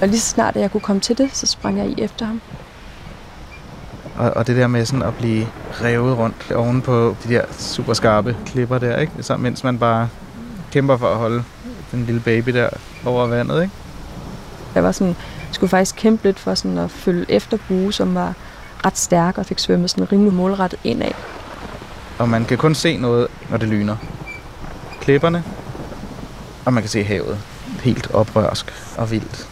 Og 0.00 0.08
lige 0.08 0.20
så 0.20 0.28
snart 0.28 0.56
jeg 0.56 0.72
kunne 0.72 0.80
komme 0.80 1.00
til 1.00 1.18
det, 1.18 1.30
så 1.32 1.46
sprang 1.46 1.78
jeg 1.78 1.86
i 1.86 2.02
efter 2.02 2.26
ham. 2.26 2.40
Og, 4.16 4.30
og 4.36 4.46
det 4.46 4.56
der 4.56 4.66
med 4.66 4.86
sådan 4.86 5.02
at 5.02 5.14
blive 5.14 5.46
revet 5.82 6.18
rundt 6.18 6.52
oven 6.52 6.82
på 6.82 7.16
de 7.24 7.34
der 7.34 7.42
super 7.58 7.92
skarpe 7.92 8.36
klipper 8.46 8.78
der, 8.78 8.98
ikke? 8.98 9.12
Så, 9.20 9.36
mens 9.36 9.64
man 9.64 9.78
bare 9.78 10.08
kæmper 10.72 10.96
for 10.96 11.08
at 11.08 11.16
holde 11.16 11.44
den 11.92 12.04
lille 12.04 12.20
baby 12.20 12.50
der 12.50 12.68
over 13.04 13.26
vandet, 13.26 13.62
ikke? 13.62 13.74
Jeg 14.74 14.84
var 14.84 14.92
sådan, 14.92 15.16
skulle 15.52 15.70
faktisk 15.70 15.96
kæmpe 15.96 16.24
lidt 16.24 16.38
for 16.38 16.54
sådan 16.54 16.78
at 16.78 16.90
følge 16.90 17.26
efter 17.28 17.58
Bue, 17.68 17.92
som 17.92 18.14
var 18.14 18.34
ret 18.86 18.98
stærk 18.98 19.38
og 19.38 19.46
fik 19.46 19.58
svømmet 19.58 19.90
sådan 19.90 20.12
rimelig 20.12 20.32
målrettet 20.32 20.80
indad. 20.84 21.12
Og 22.18 22.28
man 22.28 22.44
kan 22.44 22.58
kun 22.58 22.74
se 22.74 22.96
noget, 22.96 23.28
når 23.50 23.56
det 23.56 23.68
lyner. 23.68 23.96
Klipperne, 25.00 25.44
og 26.64 26.72
man 26.72 26.82
kan 26.82 26.90
se 26.90 27.04
havet. 27.04 27.38
Helt 27.82 28.14
oprørsk 28.14 28.72
og 28.98 29.10
vildt. 29.10 29.48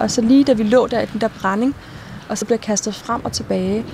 Og 0.00 0.10
så 0.10 0.20
lige 0.20 0.44
da 0.44 0.52
vi 0.52 0.62
lå 0.62 0.86
der 0.86 1.00
i 1.00 1.06
den 1.06 1.20
der 1.20 1.28
brænding, 1.40 1.76
og 2.28 2.38
så 2.38 2.44
blev 2.44 2.58
kastet 2.58 2.94
frem 2.94 3.24
og 3.24 3.32
tilbage, 3.32 3.84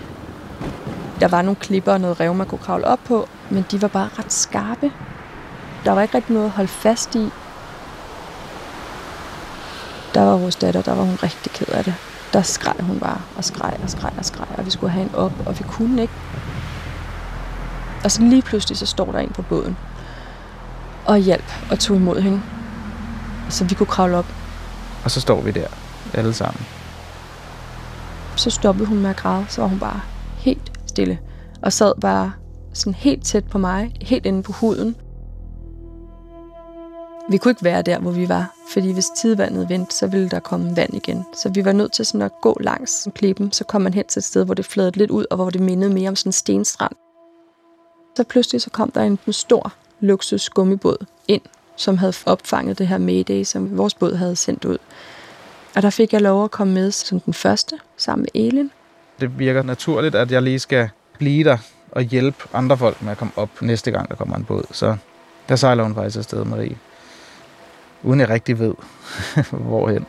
der 1.21 1.29
var 1.29 1.43
nogle 1.43 1.57
klipper 1.57 1.93
og 1.93 2.01
noget 2.01 2.21
rev, 2.21 2.35
man 2.35 2.47
kunne 2.47 2.59
kravle 2.59 2.87
op 2.87 3.01
på, 3.05 3.29
men 3.51 3.65
de 3.71 3.83
var 3.83 3.89
bare 3.89 4.09
ret 4.19 4.33
skarpe. 4.33 4.93
Der 5.85 5.93
var 5.93 6.03
ikke 6.03 6.15
rigtig 6.15 6.35
noget 6.35 6.47
at 6.47 6.53
holde 6.53 6.69
fast 6.69 7.15
i. 7.15 7.31
Der 10.15 10.21
var 10.21 10.37
vores 10.37 10.57
datter, 10.57 10.83
der 10.83 10.95
var 10.95 11.03
hun 11.03 11.19
rigtig 11.23 11.53
ked 11.53 11.67
af 11.69 11.85
det. 11.85 11.95
Der 12.33 12.43
skreg 12.43 12.75
hun 12.81 13.01
bare, 13.01 13.21
og 13.37 13.45
skreg 13.45 13.79
og 13.83 13.91
skreg 13.91 14.13
og 14.19 14.25
skreg, 14.25 14.49
og 14.59 14.67
vi 14.67 14.71
skulle 14.71 14.91
have 14.91 15.07
en 15.07 15.15
op, 15.15 15.33
og 15.47 15.59
vi 15.59 15.65
kunne 15.69 16.03
ikke. 16.03 16.15
Og 18.05 18.11
så 18.11 18.23
lige 18.23 18.43
pludselig, 18.43 18.79
så 18.79 18.87
står 18.87 19.13
der 19.13 19.19
en 19.19 19.33
på 19.33 19.43
båden, 19.43 19.77
og 21.07 21.19
hjælp 21.19 21.53
og 21.71 21.79
tog 21.79 21.97
imod 21.97 22.21
hende. 22.21 22.43
Så 23.49 23.65
vi 23.65 23.75
kunne 23.75 23.87
kravle 23.87 24.17
op. 24.17 24.33
Og 25.05 25.11
så 25.11 25.21
står 25.21 25.41
vi 25.41 25.51
der 25.51 25.67
alle 26.15 26.33
sammen. 26.35 26.67
Så 28.37 28.51
stoppede 28.51 28.87
hun 28.87 28.99
med 28.99 29.11
at 29.11 29.17
græde, 29.17 29.45
så 29.49 29.61
var 29.61 29.69
hun 29.69 29.79
bare 29.79 30.01
helt 30.39 30.73
stille. 30.87 31.19
Og 31.63 31.73
sad 31.73 31.93
bare 32.01 32.33
sådan 32.73 32.95
helt 32.95 33.25
tæt 33.25 33.45
på 33.45 33.59
mig, 33.59 33.93
helt 34.01 34.27
inde 34.27 34.43
på 34.43 34.53
huden. 34.53 34.97
Vi 37.31 37.37
kunne 37.37 37.51
ikke 37.51 37.65
være 37.65 37.83
der, 37.83 37.99
hvor 37.99 38.11
vi 38.11 38.29
var, 38.29 38.51
fordi 38.73 38.93
hvis 38.93 39.07
tidvandet 39.17 39.69
vendte, 39.69 39.95
så 39.95 40.07
ville 40.07 40.29
der 40.29 40.41
komme 40.41 40.77
vand 40.77 40.95
igen. 40.95 41.25
Så 41.35 41.49
vi 41.49 41.65
var 41.65 41.73
nødt 41.73 41.93
til 41.93 42.07
sådan 42.07 42.23
at 42.23 42.33
gå 42.43 42.57
langs 42.61 43.09
klippen, 43.15 43.53
så 43.53 43.65
kom 43.65 43.83
man 43.83 43.95
hen 43.95 44.07
til 44.07 44.21
et 44.21 44.25
sted, 44.25 44.45
hvor 44.45 44.55
det 44.55 44.65
fladede 44.65 44.99
lidt 44.99 45.11
ud, 45.11 45.27
og 45.31 45.37
hvor 45.37 45.51
det 45.51 45.61
mindede 45.61 45.95
mere 45.95 46.09
om 46.09 46.17
sådan 46.17 46.29
en 46.29 46.33
stenstrand. 46.33 46.93
Så 48.17 48.25
pludselig 48.25 48.63
så 48.63 48.71
kom 48.71 48.91
der 48.91 49.03
en, 49.03 49.19
en 49.27 49.33
stor 49.33 49.73
luksus 50.01 50.51
gummibåd 50.51 51.07
ind, 51.29 51.43
som 51.77 51.99
havde 51.99 52.13
opfanget 52.27 52.79
det 52.79 52.89
her 52.89 52.99
Mayday, 52.99 53.43
som 53.45 53.79
vores 53.79 53.95
båd 53.95 54.15
havde 54.15 54.37
sendt 54.37 54.65
ud. 54.65 54.79
Og 55.77 55.83
der 55.83 55.91
fik 55.91 56.13
jeg 56.13 56.23
lov 56.23 56.45
at 56.45 56.51
komme 56.51 56.75
med 56.75 56.91
som 56.91 57.21
den 57.21 57.35
første, 57.35 57.79
sammen 57.97 58.27
med 58.35 58.43
Elin. 58.47 58.71
Det 59.21 59.39
virker 59.39 59.63
naturligt, 59.63 60.15
at 60.15 60.31
jeg 60.31 60.43
lige 60.43 60.59
skal 60.59 60.89
blive 61.19 61.45
der 61.45 61.59
og 61.91 62.03
hjælpe 62.03 62.45
andre 62.53 62.79
folk 62.79 63.03
med 63.03 63.13
at 63.13 63.19
komme 63.19 63.33
op 63.37 63.63
næste 63.63 63.91
gang, 63.91 64.09
der 64.09 64.15
kommer 64.15 64.37
en 64.37 64.45
båd. 64.45 64.65
Så 64.71 64.97
der 65.49 65.57
sejler 65.57 65.83
hun 65.83 65.95
faktisk 65.95 66.19
afsted, 66.19 66.45
Marie. 66.45 66.77
Uden 68.03 68.21
jeg 68.21 68.29
rigtig 68.29 68.59
ved, 68.59 68.75
hvorhen. 69.69 70.07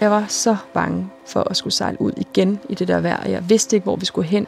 Jeg 0.00 0.10
var 0.10 0.24
så 0.28 0.56
bange 0.74 1.10
for 1.26 1.50
at 1.50 1.56
skulle 1.56 1.74
sejle 1.74 2.00
ud 2.00 2.12
igen 2.16 2.60
i 2.68 2.74
det 2.74 2.88
der 2.88 3.00
vejr. 3.00 3.28
Jeg 3.28 3.48
vidste 3.48 3.76
ikke, 3.76 3.84
hvor 3.84 3.96
vi 3.96 4.06
skulle 4.06 4.28
hen. 4.28 4.46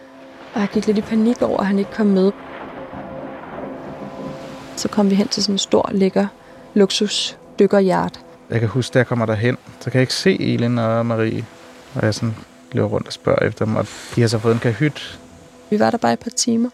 Og 0.55 0.61
jeg 0.61 0.69
gik 0.73 0.87
lidt 0.87 0.99
i 0.99 1.01
panik 1.01 1.43
over, 1.43 1.61
at 1.61 1.67
han 1.67 1.79
ikke 1.79 1.91
kom 1.91 2.07
med. 2.07 2.33
Så 4.77 4.89
kom 4.89 5.11
vi 5.11 5.15
hen 5.15 5.29
til 5.29 5.43
sådan 5.43 5.55
en 5.55 5.59
stor, 5.59 5.91
lækker 5.93 6.27
luksus 6.75 7.39
dykkerhjert, 7.59 8.21
jeg 8.51 8.61
kan 8.61 8.69
huske, 8.69 8.95
da 8.95 8.99
jeg 8.99 9.07
kommer 9.07 9.27
derhen, 9.27 9.59
så 9.81 9.91
kan 9.91 9.99
jeg 9.99 10.03
ikke 10.03 10.15
se 10.15 10.41
Elin 10.41 10.79
og 10.79 11.07
Marie. 11.07 11.47
Og 11.95 12.03
jeg 12.03 12.15
sådan 12.15 12.35
løber 12.73 12.89
rundt 12.89 13.07
og 13.07 13.13
spørger 13.13 13.47
efter 13.47 13.65
dem, 13.65 13.77
og 13.77 13.87
de 14.17 14.21
har 14.21 14.29
så 14.29 14.39
fået 14.39 14.55
en 14.55 14.61
kahyt. 14.61 15.21
Vi 15.71 15.79
var 15.79 15.91
der 15.91 15.99
bare 15.99 16.13
et 16.13 16.19
par 16.19 16.31
timer. 16.31 16.71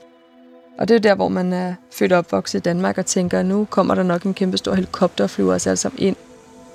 Og 0.79 0.89
det 0.89 0.95
er 0.95 1.01
der, 1.01 1.15
hvor 1.15 1.29
man 1.29 1.53
er 1.53 1.75
født 1.93 2.13
og 2.13 2.19
opvokset 2.19 2.59
i 2.59 2.63
Danmark 2.63 2.99
og 2.99 3.07
tænker, 3.07 3.41
at 3.41 3.47
nu 3.47 3.67
kommer 3.71 3.95
der 3.95 4.03
nok 4.03 4.23
en 4.23 4.35
kæmpe 4.35 4.57
stor 4.57 4.75
helikopter 4.75 5.25
og 5.25 5.31
flyver 5.31 5.55
os 5.55 5.67
alle 5.67 5.77
sammen 5.77 6.03
ind. 6.03 6.17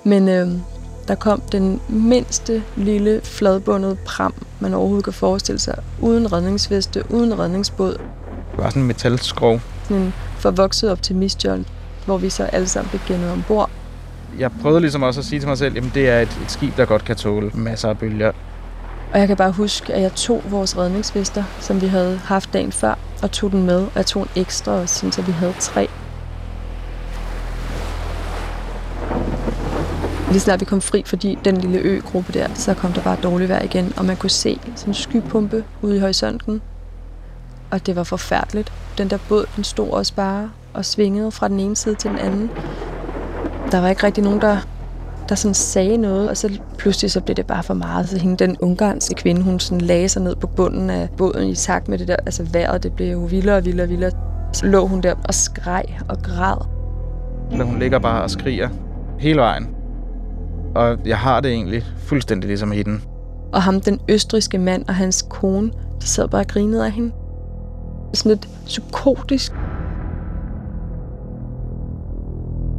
Men 0.04 0.28
øh, 0.28 0.48
der 1.08 1.14
kom 1.14 1.42
den 1.52 1.80
mindste 1.88 2.62
lille 2.76 3.20
fladbundet 3.24 3.98
pram, 3.98 4.34
man 4.60 4.74
overhovedet 4.74 5.04
kan 5.04 5.12
forestille 5.12 5.58
sig, 5.58 5.78
uden 6.00 6.32
redningsveste, 6.32 7.04
uden 7.10 7.38
redningsbåd. 7.38 7.92
Det 7.92 8.58
var 8.58 8.68
sådan 8.68 8.82
en 8.82 8.88
metalskrov. 8.88 9.60
Sådan 9.82 10.02
en 10.02 10.14
forvokset 10.38 10.90
optimistjold, 10.90 11.64
hvor 12.06 12.18
vi 12.18 12.30
så 12.30 12.44
alle 12.44 12.68
sammen 12.68 12.90
blev 12.90 13.00
gennet 13.06 13.32
ombord 13.32 13.70
jeg 14.38 14.50
prøvede 14.62 14.80
ligesom 14.80 15.02
også 15.02 15.20
at 15.20 15.24
sige 15.24 15.40
til 15.40 15.48
mig 15.48 15.58
selv, 15.58 15.76
at 15.76 15.84
det 15.94 16.08
er 16.08 16.20
et, 16.20 16.38
et 16.42 16.50
skib, 16.50 16.76
der 16.76 16.84
godt 16.84 17.04
kan 17.04 17.16
tåle 17.16 17.50
masser 17.54 17.88
af 17.88 17.98
bølger. 17.98 18.32
Og 19.12 19.18
jeg 19.18 19.28
kan 19.28 19.36
bare 19.36 19.52
huske, 19.52 19.94
at 19.94 20.02
jeg 20.02 20.12
tog 20.12 20.42
vores 20.50 20.76
redningsvester, 20.76 21.44
som 21.60 21.80
vi 21.80 21.86
havde 21.86 22.20
haft 22.24 22.52
dagen 22.52 22.72
før, 22.72 22.98
og 23.22 23.30
tog 23.30 23.50
den 23.52 23.62
med. 23.62 23.82
Og 23.82 23.92
jeg 23.96 24.06
tog 24.06 24.22
en 24.22 24.28
ekstra 24.36 24.72
også, 24.72 25.10
så 25.10 25.22
vi 25.22 25.32
havde 25.32 25.54
tre. 25.58 25.88
Lige 30.30 30.40
snart 30.40 30.60
vi 30.60 30.64
kom 30.64 30.80
fri, 30.80 31.02
fordi 31.06 31.38
den 31.44 31.56
lille 31.56 31.78
øgruppe 31.78 32.32
der, 32.32 32.48
så 32.54 32.74
kom 32.74 32.92
der 32.92 33.02
bare 33.02 33.16
dårligt 33.22 33.48
vejr 33.48 33.62
igen, 33.62 33.92
og 33.96 34.04
man 34.04 34.16
kunne 34.16 34.30
se 34.30 34.60
sådan 34.76 34.90
en 34.90 34.94
skypumpe 34.94 35.64
ude 35.82 35.96
i 35.96 36.00
horisonten. 36.00 36.62
Og 37.70 37.86
det 37.86 37.96
var 37.96 38.04
forfærdeligt. 38.04 38.72
Den 38.98 39.10
der 39.10 39.18
båd, 39.28 39.46
den 39.56 39.64
stod 39.64 39.90
også 39.90 40.14
bare 40.14 40.50
og 40.74 40.84
svingede 40.84 41.30
fra 41.30 41.48
den 41.48 41.60
ene 41.60 41.76
side 41.76 41.94
til 41.94 42.10
den 42.10 42.18
anden. 42.18 42.50
Der 43.72 43.80
var 43.80 43.88
ikke 43.88 44.02
rigtig 44.02 44.24
nogen, 44.24 44.40
der, 44.40 44.58
der 45.28 45.34
sådan 45.34 45.54
sagde 45.54 45.96
noget, 45.96 46.28
og 46.28 46.36
så 46.36 46.60
pludselig 46.78 47.10
så 47.10 47.20
blev 47.20 47.36
det 47.36 47.46
bare 47.46 47.62
for 47.62 47.74
meget. 47.74 48.08
Så 48.08 48.18
hende, 48.18 48.36
den 48.36 48.56
ungarske 48.60 49.14
kvinde, 49.14 49.42
hun 49.42 49.60
sådan 49.60 49.80
lagde 49.80 50.08
sig 50.08 50.22
ned 50.22 50.36
på 50.36 50.46
bunden 50.46 50.90
af 50.90 51.08
båden 51.16 51.48
i 51.48 51.54
takt 51.54 51.88
med 51.88 51.98
det 51.98 52.08
der, 52.08 52.16
altså 52.26 52.44
vejret, 52.52 52.82
det 52.82 52.92
blev 52.92 53.12
jo 53.12 53.18
vildere 53.18 53.56
og 53.56 53.64
vildere 53.64 53.86
og 53.86 53.90
vildere. 53.90 54.10
Så 54.52 54.66
lå 54.66 54.86
hun 54.86 55.00
der 55.00 55.14
og 55.28 55.34
skreg 55.34 55.84
og 56.08 56.22
græd. 56.22 56.66
Men 57.50 57.60
hun 57.60 57.78
ligger 57.78 57.98
bare 57.98 58.22
og 58.22 58.30
skriger 58.30 58.68
hele 59.18 59.40
vejen. 59.40 59.68
Og 60.74 60.98
jeg 61.06 61.18
har 61.18 61.40
det 61.40 61.50
egentlig 61.50 61.84
fuldstændig 61.98 62.48
ligesom 62.48 62.70
hende. 62.70 63.00
Og 63.52 63.62
ham, 63.62 63.80
den 63.80 64.00
østriske 64.08 64.58
mand 64.58 64.84
og 64.88 64.94
hans 64.94 65.26
kone, 65.30 65.70
de 66.00 66.06
sad 66.06 66.28
bare 66.28 66.42
og 66.42 66.46
grinede 66.46 66.86
af 66.86 66.92
hende. 66.92 67.12
Sådan 68.14 68.30
lidt 68.30 68.48
psykotisk. 68.66 69.52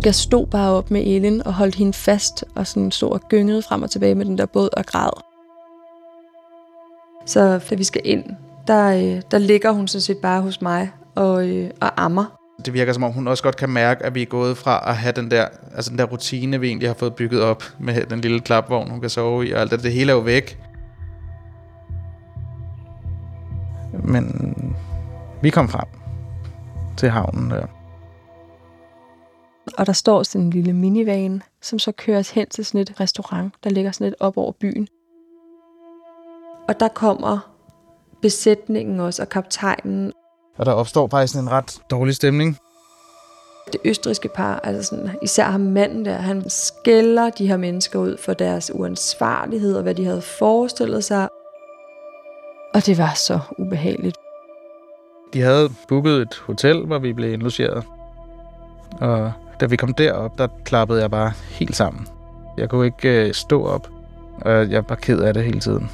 Jeg 0.05 0.15
stod 0.15 0.47
bare 0.47 0.71
op 0.71 0.91
med 0.91 1.01
Elin 1.01 1.47
og 1.47 1.53
holdt 1.53 1.75
hende 1.75 1.93
fast 1.93 2.45
og 2.55 2.67
sådan 2.67 2.91
stod 2.91 3.11
og 3.11 3.21
gyngede 3.29 3.61
frem 3.61 3.83
og 3.83 3.91
tilbage 3.91 4.15
med 4.15 4.25
den 4.25 4.37
der 4.37 4.45
båd 4.45 4.69
og 4.77 4.85
græd. 4.85 5.23
Så 7.25 7.59
da 7.69 7.75
vi 7.75 7.83
skal 7.83 8.01
ind, 8.05 8.23
der, 8.67 8.87
øh, 8.87 9.21
der 9.31 9.37
ligger 9.37 9.71
hun 9.71 9.87
sådan 9.87 10.01
set 10.01 10.17
bare 10.17 10.41
hos 10.41 10.61
mig 10.61 10.91
og, 11.15 11.49
øh, 11.49 11.69
og 11.81 12.03
ammer. 12.03 12.25
Det 12.65 12.73
virker 12.73 12.93
som 12.93 13.03
om, 13.03 13.11
hun 13.11 13.27
også 13.27 13.43
godt 13.43 13.57
kan 13.57 13.69
mærke, 13.69 14.05
at 14.05 14.15
vi 14.15 14.21
er 14.21 14.25
gået 14.25 14.57
fra 14.57 14.89
at 14.89 14.95
have 14.95 15.11
den 15.11 15.31
der, 15.31 15.47
altså 15.75 15.91
den 15.91 15.97
der 15.97 16.05
rutine, 16.05 16.59
vi 16.59 16.67
egentlig 16.67 16.89
har 16.89 16.95
fået 16.95 17.15
bygget 17.15 17.41
op 17.41 17.63
med 17.79 18.05
den 18.05 18.21
lille 18.21 18.39
klapvogn, 18.39 18.89
hun 18.89 19.01
kan 19.01 19.09
sove 19.09 19.47
i, 19.47 19.51
og 19.51 19.61
alt 19.61 19.71
det, 19.71 19.83
det 19.83 19.91
hele 19.93 20.11
er 20.11 20.15
jo 20.15 20.21
væk. 20.21 20.59
Men 24.03 24.55
vi 25.41 25.49
kom 25.49 25.69
frem 25.69 25.87
til 26.97 27.09
havnen 27.09 27.49
der. 27.49 27.82
Og 29.77 29.85
der 29.85 29.93
står 29.93 30.23
sådan 30.23 30.45
en 30.45 30.49
lille 30.49 30.73
minivan, 30.73 31.43
som 31.61 31.79
så 31.79 31.91
køres 31.91 32.29
hen 32.31 32.49
til 32.49 32.65
sådan 32.65 32.81
et 32.81 32.99
restaurant, 32.99 33.53
der 33.63 33.69
ligger 33.69 33.91
sådan 33.91 34.05
lidt 34.05 34.15
op 34.19 34.37
over 34.37 34.51
byen. 34.51 34.87
Og 36.67 36.79
der 36.79 36.87
kommer 36.87 37.39
besætningen 38.21 38.99
også, 38.99 39.21
og 39.21 39.29
kaptajnen. 39.29 40.13
Og 40.57 40.65
der 40.65 40.71
opstår 40.71 41.07
faktisk 41.07 41.39
en 41.39 41.51
ret 41.51 41.79
dårlig 41.89 42.15
stemning. 42.15 42.57
Det 43.73 43.81
østriske 43.85 44.29
par, 44.29 44.59
altså 44.59 44.83
sådan, 44.89 45.17
især 45.21 45.43
ham 45.43 45.61
manden 45.61 46.05
der, 46.05 46.15
han 46.15 46.49
skælder 46.49 47.29
de 47.29 47.47
her 47.47 47.57
mennesker 47.57 47.99
ud 47.99 48.17
for 48.17 48.33
deres 48.33 48.71
uansvarlighed 48.73 49.75
og 49.75 49.83
hvad 49.83 49.95
de 49.95 50.05
havde 50.05 50.21
forestillet 50.21 51.03
sig. 51.03 51.27
Og 52.73 52.85
det 52.85 52.97
var 52.97 53.13
så 53.15 53.39
ubehageligt. 53.57 54.17
De 55.33 55.41
havde 55.41 55.69
booket 55.87 56.21
et 56.21 56.35
hotel, 56.35 56.85
hvor 56.85 56.99
vi 56.99 57.13
blev 57.13 57.33
indlogeret. 57.33 57.83
Og 59.01 59.33
da 59.59 59.65
vi 59.65 59.75
kom 59.75 59.93
derop, 59.93 60.37
der 60.37 60.47
klappede 60.65 61.01
jeg 61.01 61.11
bare 61.11 61.31
helt 61.49 61.75
sammen. 61.75 62.07
Jeg 62.57 62.69
kunne 62.69 62.85
ikke 62.85 63.27
øh, 63.27 63.33
stå 63.33 63.65
op, 63.65 63.87
og 64.41 64.71
jeg 64.71 64.83
var 64.89 64.95
ked 64.95 65.19
af 65.19 65.33
det 65.33 65.43
hele 65.43 65.59
tiden. 65.59 65.89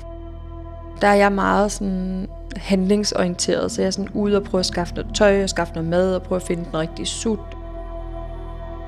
Der 1.02 1.08
er 1.08 1.16
jeg 1.16 1.32
meget 1.32 1.72
sådan 1.72 2.28
handlingsorienteret, 2.56 3.72
så 3.72 3.82
jeg 3.82 3.88
er 3.88 3.92
sådan 3.92 4.10
ude 4.14 4.38
og 4.38 4.44
prøve 4.44 4.60
at 4.60 4.66
skaffe 4.66 4.94
noget 4.94 5.16
tøj 5.16 5.44
og 5.44 5.50
skaffe 5.50 5.74
noget 5.74 5.90
mad 5.90 6.16
og 6.16 6.22
prøve 6.22 6.42
at 6.42 6.48
finde 6.48 6.66
den 6.66 6.80
rigtige 6.80 7.06
sut. 7.06 7.40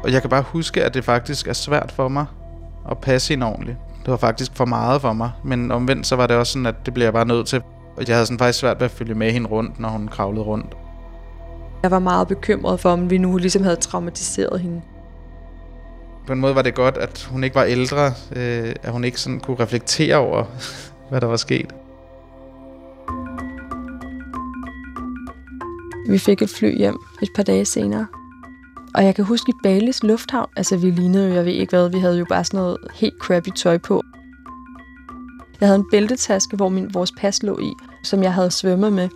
Og 0.03 0.11
jeg 0.11 0.21
kan 0.21 0.29
bare 0.29 0.41
huske, 0.41 0.83
at 0.83 0.93
det 0.93 1.03
faktisk 1.03 1.47
er 1.47 1.53
svært 1.53 1.91
for 1.91 2.07
mig 2.07 2.25
at 2.91 2.97
passe 2.97 3.33
hende 3.33 3.45
ordentligt. 3.45 3.77
Det 4.05 4.11
var 4.11 4.17
faktisk 4.17 4.55
for 4.55 4.65
meget 4.65 5.01
for 5.01 5.13
mig, 5.13 5.31
men 5.43 5.71
omvendt 5.71 6.07
så 6.07 6.15
var 6.15 6.27
det 6.27 6.35
også 6.35 6.53
sådan, 6.53 6.65
at 6.65 6.75
det 6.85 6.93
blev 6.93 7.03
jeg 7.03 7.13
bare 7.13 7.25
nødt 7.25 7.47
til. 7.47 7.61
Og 7.97 8.07
jeg 8.07 8.15
havde 8.15 8.25
sådan 8.25 8.39
faktisk 8.39 8.59
svært 8.59 8.79
ved 8.79 8.85
at 8.85 8.91
følge 8.91 9.15
med 9.15 9.31
hende 9.31 9.47
rundt, 9.47 9.79
når 9.79 9.89
hun 9.89 10.07
kravlede 10.07 10.43
rundt. 10.43 10.77
Jeg 11.83 11.91
var 11.91 11.99
meget 11.99 12.27
bekymret 12.27 12.79
for, 12.79 12.89
om 12.89 13.09
vi 13.09 13.17
nu 13.17 13.37
ligesom 13.37 13.63
havde 13.63 13.75
traumatiseret 13.75 14.59
hende. 14.59 14.81
På 16.27 16.33
en 16.33 16.39
måde 16.39 16.55
var 16.55 16.61
det 16.61 16.75
godt, 16.75 16.97
at 16.97 17.27
hun 17.31 17.43
ikke 17.43 17.55
var 17.55 17.63
ældre, 17.63 18.05
øh, 18.35 18.75
at 18.83 18.91
hun 18.91 19.03
ikke 19.03 19.19
sådan 19.19 19.39
kunne 19.39 19.59
reflektere 19.59 20.15
over, 20.15 20.43
hvad 21.09 21.21
der 21.21 21.27
var 21.27 21.37
sket. 21.37 21.73
Vi 26.09 26.17
fik 26.17 26.41
et 26.41 26.49
fly 26.49 26.77
hjem 26.77 26.97
et 27.21 27.29
par 27.35 27.43
dage 27.43 27.65
senere. 27.65 28.07
Og 28.95 29.05
jeg 29.05 29.15
kan 29.15 29.25
huske 29.25 29.49
i 29.49 29.55
Balis 29.63 30.03
lufthavn, 30.03 30.49
altså 30.55 30.77
vi 30.77 30.91
lignede 30.91 31.27
jo, 31.27 31.33
jeg 31.33 31.45
ved 31.45 31.53
ikke 31.53 31.69
hvad, 31.69 31.89
vi 31.89 31.99
havde 31.99 32.19
jo 32.19 32.25
bare 32.29 32.43
sådan 32.43 32.57
noget 32.57 32.77
helt 32.93 33.13
crappy 33.21 33.49
tøj 33.49 33.77
på. 33.77 34.01
Jeg 35.59 35.67
havde 35.67 35.79
en 35.79 35.89
bæltetaske, 35.91 36.55
hvor 36.55 36.69
min, 36.69 36.93
vores 36.93 37.11
pas 37.17 37.43
lå 37.43 37.59
i, 37.59 37.73
som 38.03 38.23
jeg 38.23 38.33
havde 38.33 38.51
svømmet 38.51 38.93
med. 38.93 39.09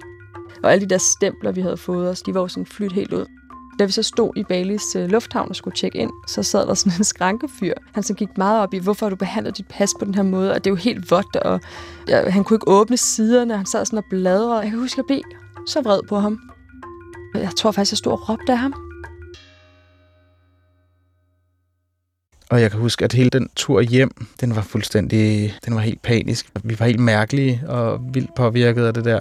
Og 0.66 0.72
alle 0.72 0.86
de 0.86 0.90
der 0.90 0.98
stempler, 0.98 1.52
vi 1.52 1.62
havde 1.62 1.78
fået 1.78 2.10
os, 2.10 2.22
de 2.22 2.34
var 2.34 2.42
jo 2.42 2.48
sådan 2.48 2.66
flyt 2.66 2.92
helt 2.92 3.14
ud. 3.14 3.26
Da 3.80 3.86
vi 3.86 3.92
så 3.92 4.04
stod 4.04 4.32
i 4.36 4.44
Balis 4.44 4.96
øh, 4.96 5.10
lufthavn 5.10 5.50
og 5.50 5.56
skulle 5.56 5.76
tjekke 5.76 5.98
ind, 5.98 6.12
så 6.28 6.44
sad 6.44 6.68
der 6.68 6.74
sådan 6.74 7.00
en 7.00 7.04
skrankefyr. 7.14 7.74
Han 7.94 8.04
så 8.04 8.14
gik 8.14 8.38
meget 8.38 8.62
op 8.62 8.74
i, 8.74 8.78
hvorfor 8.78 9.06
har 9.06 9.10
du 9.10 9.16
behandlet 9.16 9.58
dit 9.58 9.68
pas 9.68 9.90
på 10.00 10.06
den 10.06 10.16
her 10.16 10.24
måde, 10.24 10.52
og 10.52 10.64
det 10.64 10.70
er 10.70 10.72
jo 10.72 10.76
helt 10.76 11.12
vådt, 11.12 11.36
og 11.36 11.62
ja, 12.08 12.30
han 12.30 12.44
kunne 12.44 12.56
ikke 12.56 12.68
åbne 12.68 12.98
siderne, 12.98 13.58
han 13.58 13.66
sad 13.66 13.86
sådan 13.86 13.98
og 13.98 14.06
bladrede. 14.10 14.60
Jeg 14.60 14.70
kan 14.70 14.80
huske, 14.80 15.00
at 15.00 15.10
jeg 15.10 15.22
blev 15.22 15.68
så 15.68 15.82
vred 15.82 16.00
på 16.10 16.20
ham. 16.20 16.40
Jeg 17.36 17.52
tror 17.58 17.72
faktisk, 17.72 17.92
jeg 17.92 17.98
stod 17.98 18.12
og 18.12 18.30
råbte 18.30 18.52
af 18.52 18.58
ham. 18.58 18.74
Og 22.50 22.62
jeg 22.62 22.72
kan 22.72 22.80
huske, 22.80 23.06
at 23.06 23.14
hele 23.14 23.30
den 23.30 23.50
tur 23.56 23.82
hjem, 23.82 24.12
den 24.42 24.56
var 24.56 24.62
fuldstændig, 24.62 25.54
den 25.66 25.76
var 25.76 25.82
helt 25.82 26.02
panisk. 26.02 26.50
Vi 26.64 26.80
var 26.80 26.86
helt 26.86 27.00
mærkelige 27.00 27.62
og 27.68 28.00
vildt 28.14 28.36
påvirket 28.36 28.86
af 28.86 28.94
det 28.94 29.06
der. 29.06 29.20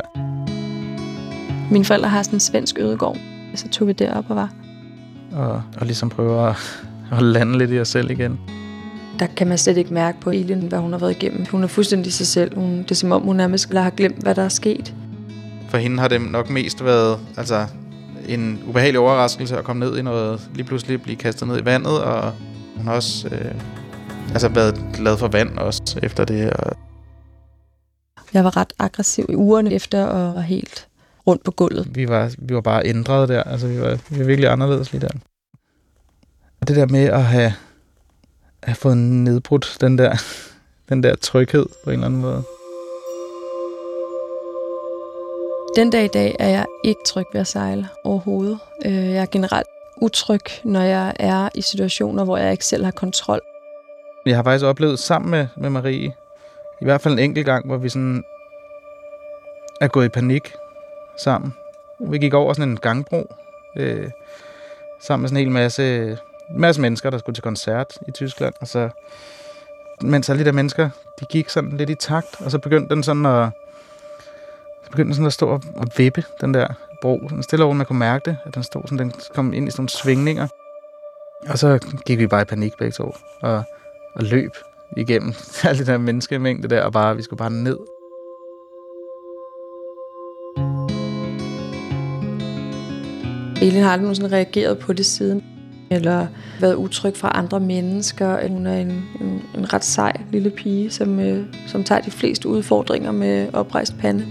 Mine 1.74 1.84
forældre 1.84 2.08
har 2.08 2.22
sådan 2.22 2.36
en 2.36 2.40
svensk 2.40 2.78
ødegård, 2.78 3.16
så 3.54 3.68
tog 3.68 3.88
vi 3.88 3.92
derop 3.92 4.24
og 4.28 4.36
var. 4.36 4.52
Og, 5.32 5.62
og 5.80 5.86
ligesom 5.86 6.08
prøve 6.08 6.48
at, 6.48 6.56
at 7.12 7.22
lande 7.22 7.58
lidt 7.58 7.70
i 7.70 7.80
os 7.80 7.88
selv 7.88 8.10
igen. 8.10 8.40
Der 9.18 9.26
kan 9.26 9.46
man 9.46 9.58
slet 9.58 9.76
ikke 9.76 9.94
mærke 9.94 10.20
på 10.20 10.30
Elin, 10.30 10.58
hvad 10.58 10.78
hun 10.78 10.92
har 10.92 10.98
været 10.98 11.10
igennem. 11.10 11.46
Hun 11.50 11.62
er 11.62 11.66
fuldstændig 11.66 12.12
sig 12.12 12.26
selv. 12.26 12.54
Hun, 12.54 12.78
det 12.78 12.90
er 12.90 12.94
som 12.94 13.12
om, 13.12 13.22
hun 13.22 13.36
nærmest 13.36 13.72
har 13.72 13.90
glemt, 13.90 14.22
hvad 14.22 14.34
der 14.34 14.42
er 14.42 14.48
sket. 14.48 14.94
For 15.68 15.78
hende 15.78 15.98
har 15.98 16.08
det 16.08 16.20
nok 16.20 16.50
mest 16.50 16.84
været 16.84 17.18
altså, 17.36 17.66
en 18.28 18.62
ubehagelig 18.68 19.00
overraskelse 19.00 19.58
at 19.58 19.64
komme 19.64 19.86
ned 19.86 19.98
i 19.98 20.02
noget, 20.02 20.50
lige 20.54 20.64
pludselig 20.64 21.02
blive 21.02 21.16
kastet 21.16 21.48
ned 21.48 21.60
i 21.60 21.64
vandet, 21.64 22.02
og 22.02 22.32
hun 22.76 22.86
har 22.86 22.94
også 22.94 23.28
øh, 23.28 23.54
altså 24.30 24.48
været 24.48 24.84
glad 24.92 25.16
for 25.16 25.28
vand 25.28 25.58
også 25.58 26.00
efter 26.02 26.24
det. 26.24 26.50
Og 26.50 26.72
Jeg 28.34 28.44
var 28.44 28.56
ret 28.56 28.72
aggressiv 28.78 29.26
i 29.28 29.34
ugerne 29.34 29.72
efter 29.72 30.04
og 30.04 30.34
var 30.34 30.40
helt 30.40 30.88
rundt 31.26 31.44
på 31.44 31.50
gulvet. 31.50 31.88
vi 31.94 32.08
var, 32.08 32.34
vi 32.38 32.54
var 32.54 32.60
bare 32.60 32.82
ændret 32.86 33.28
der. 33.28 33.42
Altså, 33.42 33.66
vi 33.66 33.80
var, 33.80 33.98
vi 34.10 34.18
var 34.18 34.24
virkelig 34.24 34.50
anderledes 34.50 34.92
lige 34.92 35.00
der. 35.00 35.08
Og 36.60 36.68
det 36.68 36.76
der 36.76 36.86
med 36.86 37.04
at 37.04 37.24
have, 37.24 37.52
have 38.62 38.74
fået 38.74 38.96
nedbrudt 38.96 39.76
den 39.80 39.98
der, 39.98 40.16
den 40.88 41.02
der 41.02 41.14
tryghed 41.16 41.66
på 41.84 41.90
en 41.90 41.94
eller 41.94 42.06
anden 42.06 42.20
måde. 42.20 42.42
Den 45.76 45.90
dag 45.90 46.04
i 46.04 46.08
dag 46.08 46.36
er 46.38 46.48
jeg 46.48 46.66
ikke 46.84 47.00
tryg 47.06 47.24
ved 47.32 47.40
at 47.40 47.46
sejle 47.46 47.88
overhovedet. 48.04 48.58
Øh, 48.86 48.92
Jeg 48.94 49.22
er 49.22 49.26
generelt 49.26 49.66
utryg, 50.02 50.40
når 50.64 50.80
jeg 50.82 51.12
er 51.18 51.48
i 51.54 51.62
situationer, 51.62 52.24
hvor 52.24 52.36
jeg 52.36 52.52
ikke 52.52 52.64
selv 52.66 52.84
har 52.84 52.90
kontrol. 52.90 53.40
Jeg 54.26 54.36
har 54.36 54.42
faktisk 54.42 54.64
oplevet 54.64 54.98
sammen 54.98 55.30
med, 55.30 55.46
med 55.56 55.70
Marie, 55.70 56.12
i 56.80 56.84
hvert 56.84 57.00
fald 57.00 57.14
en 57.14 57.20
enkelt 57.20 57.46
gang, 57.46 57.66
hvor 57.66 57.76
vi 57.76 57.88
sådan 57.88 58.24
er 59.80 59.88
gået 59.88 60.04
i 60.06 60.08
panik 60.08 60.52
sammen. 61.16 61.54
Vi 62.00 62.18
gik 62.18 62.34
over 62.34 62.52
sådan 62.52 62.70
en 62.70 62.76
gangbro, 62.76 63.34
øh, 63.76 64.10
sammen 65.00 65.22
med 65.22 65.28
sådan 65.28 65.36
en 65.36 65.46
hel 65.46 65.52
masse, 65.52 66.18
masse 66.50 66.80
mennesker, 66.80 67.10
der 67.10 67.18
skulle 67.18 67.34
til 67.34 67.42
koncert 67.42 67.98
i 68.08 68.10
Tyskland. 68.10 68.54
Og 68.60 68.68
så, 68.68 68.90
mens 70.00 70.30
alle 70.30 70.40
de 70.40 70.44
der 70.44 70.52
mennesker, 70.52 70.90
de 71.20 71.24
gik 71.24 71.48
sådan 71.48 71.76
lidt 71.76 71.90
i 71.90 71.94
takt, 71.94 72.40
og 72.40 72.50
så 72.50 72.58
begyndte 72.58 72.94
den 72.94 73.02
sådan 73.02 73.26
at, 73.26 73.48
så 74.84 74.90
begyndte 74.90 75.06
den 75.06 75.14
sådan 75.14 75.26
at 75.26 75.32
stå 75.32 75.48
og, 75.48 75.62
og 75.76 75.86
vippe, 75.96 76.24
den 76.40 76.54
der 76.54 76.66
bro. 77.04 77.20
Den 77.28 77.42
stille 77.42 77.64
over, 77.64 77.74
man 77.74 77.86
kunne 77.86 77.98
mærke 77.98 78.30
det, 78.30 78.36
at 78.44 78.54
den 78.54 78.62
stod 78.62 78.82
sådan, 78.84 78.98
den 78.98 79.12
kom 79.34 79.52
ind 79.52 79.68
i 79.68 79.70
sådan 79.70 79.80
nogle 79.80 79.88
svingninger. 79.88 80.48
Og 81.48 81.58
så 81.58 81.78
gik 82.06 82.18
vi 82.18 82.26
bare 82.26 82.42
i 82.42 82.44
panik 82.44 82.76
begge 82.78 82.92
to, 82.92 83.16
og, 83.40 83.62
og 84.14 84.22
løb 84.22 84.52
igennem 84.96 85.34
alle 85.64 85.84
de 85.84 85.92
der 85.92 85.98
menneskemængde 85.98 86.68
der, 86.68 86.82
og 86.82 86.92
bare, 86.92 87.16
vi 87.16 87.22
skulle 87.22 87.38
bare 87.38 87.50
ned. 87.50 87.76
Elin 93.64 93.82
har 93.82 93.90
aldrig 93.90 94.02
nogensinde 94.02 94.36
reageret 94.36 94.78
på 94.78 94.92
det 94.92 95.06
siden, 95.06 95.42
eller 95.90 96.26
været 96.60 96.74
utryg 96.74 97.16
fra 97.16 97.32
andre 97.34 97.60
mennesker. 97.60 98.48
Hun 98.48 98.66
er 98.66 98.74
en, 98.74 98.90
en, 99.20 99.42
en 99.58 99.72
ret 99.72 99.84
sej 99.84 100.12
lille 100.32 100.50
pige, 100.50 100.90
som, 100.90 101.20
øh, 101.20 101.46
som 101.66 101.84
tager 101.84 102.00
de 102.00 102.10
fleste 102.10 102.48
udfordringer 102.48 103.12
med 103.12 103.48
oprejst 103.52 103.98
pande. 103.98 104.26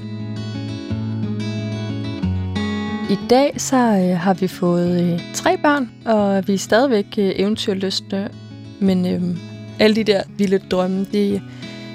I 3.09 3.17
dag 3.29 3.53
så 3.57 3.77
øh, 3.77 4.17
har 4.17 4.33
vi 4.33 4.47
fået 4.47 5.01
øh, 5.01 5.33
tre 5.33 5.57
børn, 5.57 5.89
og 6.05 6.47
vi 6.47 6.53
er 6.53 6.57
stadigvæk 6.57 7.05
øh, 7.17 7.31
eventyrlystne. 7.35 8.29
Men 8.79 9.05
øh, 9.05 9.21
alle 9.79 9.95
de 9.95 10.03
der 10.03 10.21
vilde 10.37 10.57
drømme, 10.57 11.05
de, 11.13 11.41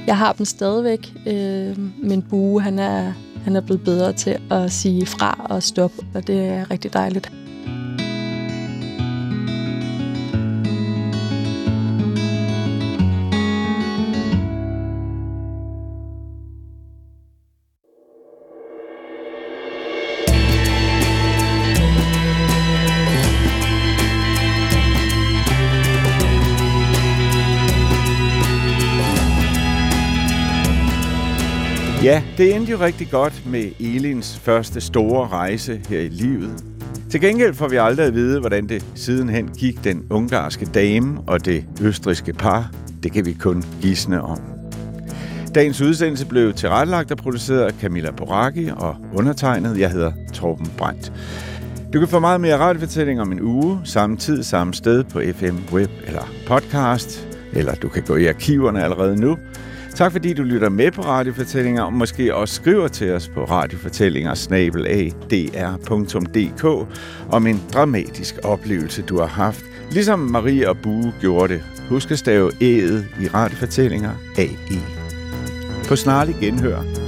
jeg 0.07 0.17
har 0.17 0.33
dem 0.33 0.47
stadigvæk. 0.47 1.13
Øh, 1.27 1.79
men 2.03 2.23
Bue, 2.23 2.63
han 2.63 2.79
er, 2.79 3.13
han 3.45 3.57
er 3.57 3.61
blevet 3.61 3.85
bedre 3.85 4.13
til 4.13 4.37
at 4.51 4.73
sige 4.73 5.07
fra 5.07 5.47
og 5.51 5.63
stoppe, 5.63 5.97
og 6.15 6.27
det 6.27 6.47
er 6.47 6.71
rigtig 6.71 6.93
dejligt. 6.93 7.38
Ja, 32.03 32.23
det 32.37 32.55
endte 32.55 32.73
jo 32.73 32.79
rigtig 32.79 33.11
godt 33.11 33.43
med 33.47 33.71
Elins 33.81 34.39
første 34.39 34.81
store 34.81 35.29
rejse 35.29 35.81
her 35.89 36.01
i 36.01 36.09
livet. 36.09 36.65
Til 37.11 37.21
gengæld 37.21 37.55
får 37.55 37.69
vi 37.69 37.77
aldrig 37.77 38.07
at 38.07 38.15
vide, 38.15 38.41
hvordan 38.41 38.69
det 38.69 38.87
sidenhen 38.95 39.49
gik 39.49 39.85
den 39.85 40.07
ungarske 40.11 40.67
dame 40.67 41.21
og 41.27 41.45
det 41.45 41.65
østriske 41.83 42.33
par. 42.33 42.71
Det 43.03 43.13
kan 43.13 43.27
vi 43.27 43.33
kun 43.33 43.65
gisne 43.83 44.23
om. 44.23 44.39
Dagens 45.55 45.81
udsendelse 45.81 46.27
blev 46.27 46.53
tilrettelagt 46.53 47.11
og 47.11 47.17
produceret 47.17 47.61
af 47.61 47.73
Camilla 47.81 48.11
Boracchi 48.11 48.71
og 48.77 48.97
undertegnet. 49.15 49.79
Jeg 49.79 49.91
hedder 49.91 50.13
Torben 50.35 50.71
Brandt. 50.77 51.13
Du 51.93 51.99
kan 51.99 52.09
få 52.09 52.19
meget 52.19 52.41
mere 52.41 52.59
radiofortælling 52.59 53.21
om 53.21 53.33
en 53.33 53.41
uge, 53.43 53.81
samme 53.85 54.17
tid, 54.17 54.43
samme 54.43 54.75
sted 54.75 55.05
på 55.05 55.21
FM 55.35 55.75
Web 55.75 55.91
eller 56.07 56.29
podcast, 56.47 57.29
eller 57.53 57.75
du 57.75 57.89
kan 57.89 58.03
gå 58.03 58.17
i 58.17 58.27
arkiverne 58.27 58.85
allerede 58.85 59.21
nu. 59.21 59.37
Tak 59.99 60.13
fordi 60.13 60.33
du 60.33 60.43
lytter 60.43 60.69
med 60.69 60.91
på 60.91 61.03
radiofortællinger, 61.03 61.83
og 61.83 61.93
måske 61.93 62.35
også 62.35 62.55
skriver 62.55 62.89
til 62.89 63.13
os 63.13 63.29
på 63.29 63.45
radiofortællinger 63.45 64.31
om 67.31 67.47
en 67.47 67.63
dramatisk 67.73 68.35
oplevelse, 68.45 69.03
du 69.03 69.19
har 69.19 69.27
haft, 69.27 69.65
ligesom 69.91 70.19
Marie 70.19 70.69
og 70.69 70.77
Bue 70.83 71.13
gjorde 71.21 71.55
det. 71.55 71.63
Husk 71.89 72.11
at 72.11 72.19
stave 72.19 72.53
æget 72.61 73.07
i 73.21 73.29
radiofortællinger 73.29 74.11
AE. 74.39 74.81
På 75.89 75.97
snarlig 75.97 76.37
genhør. 76.41 77.08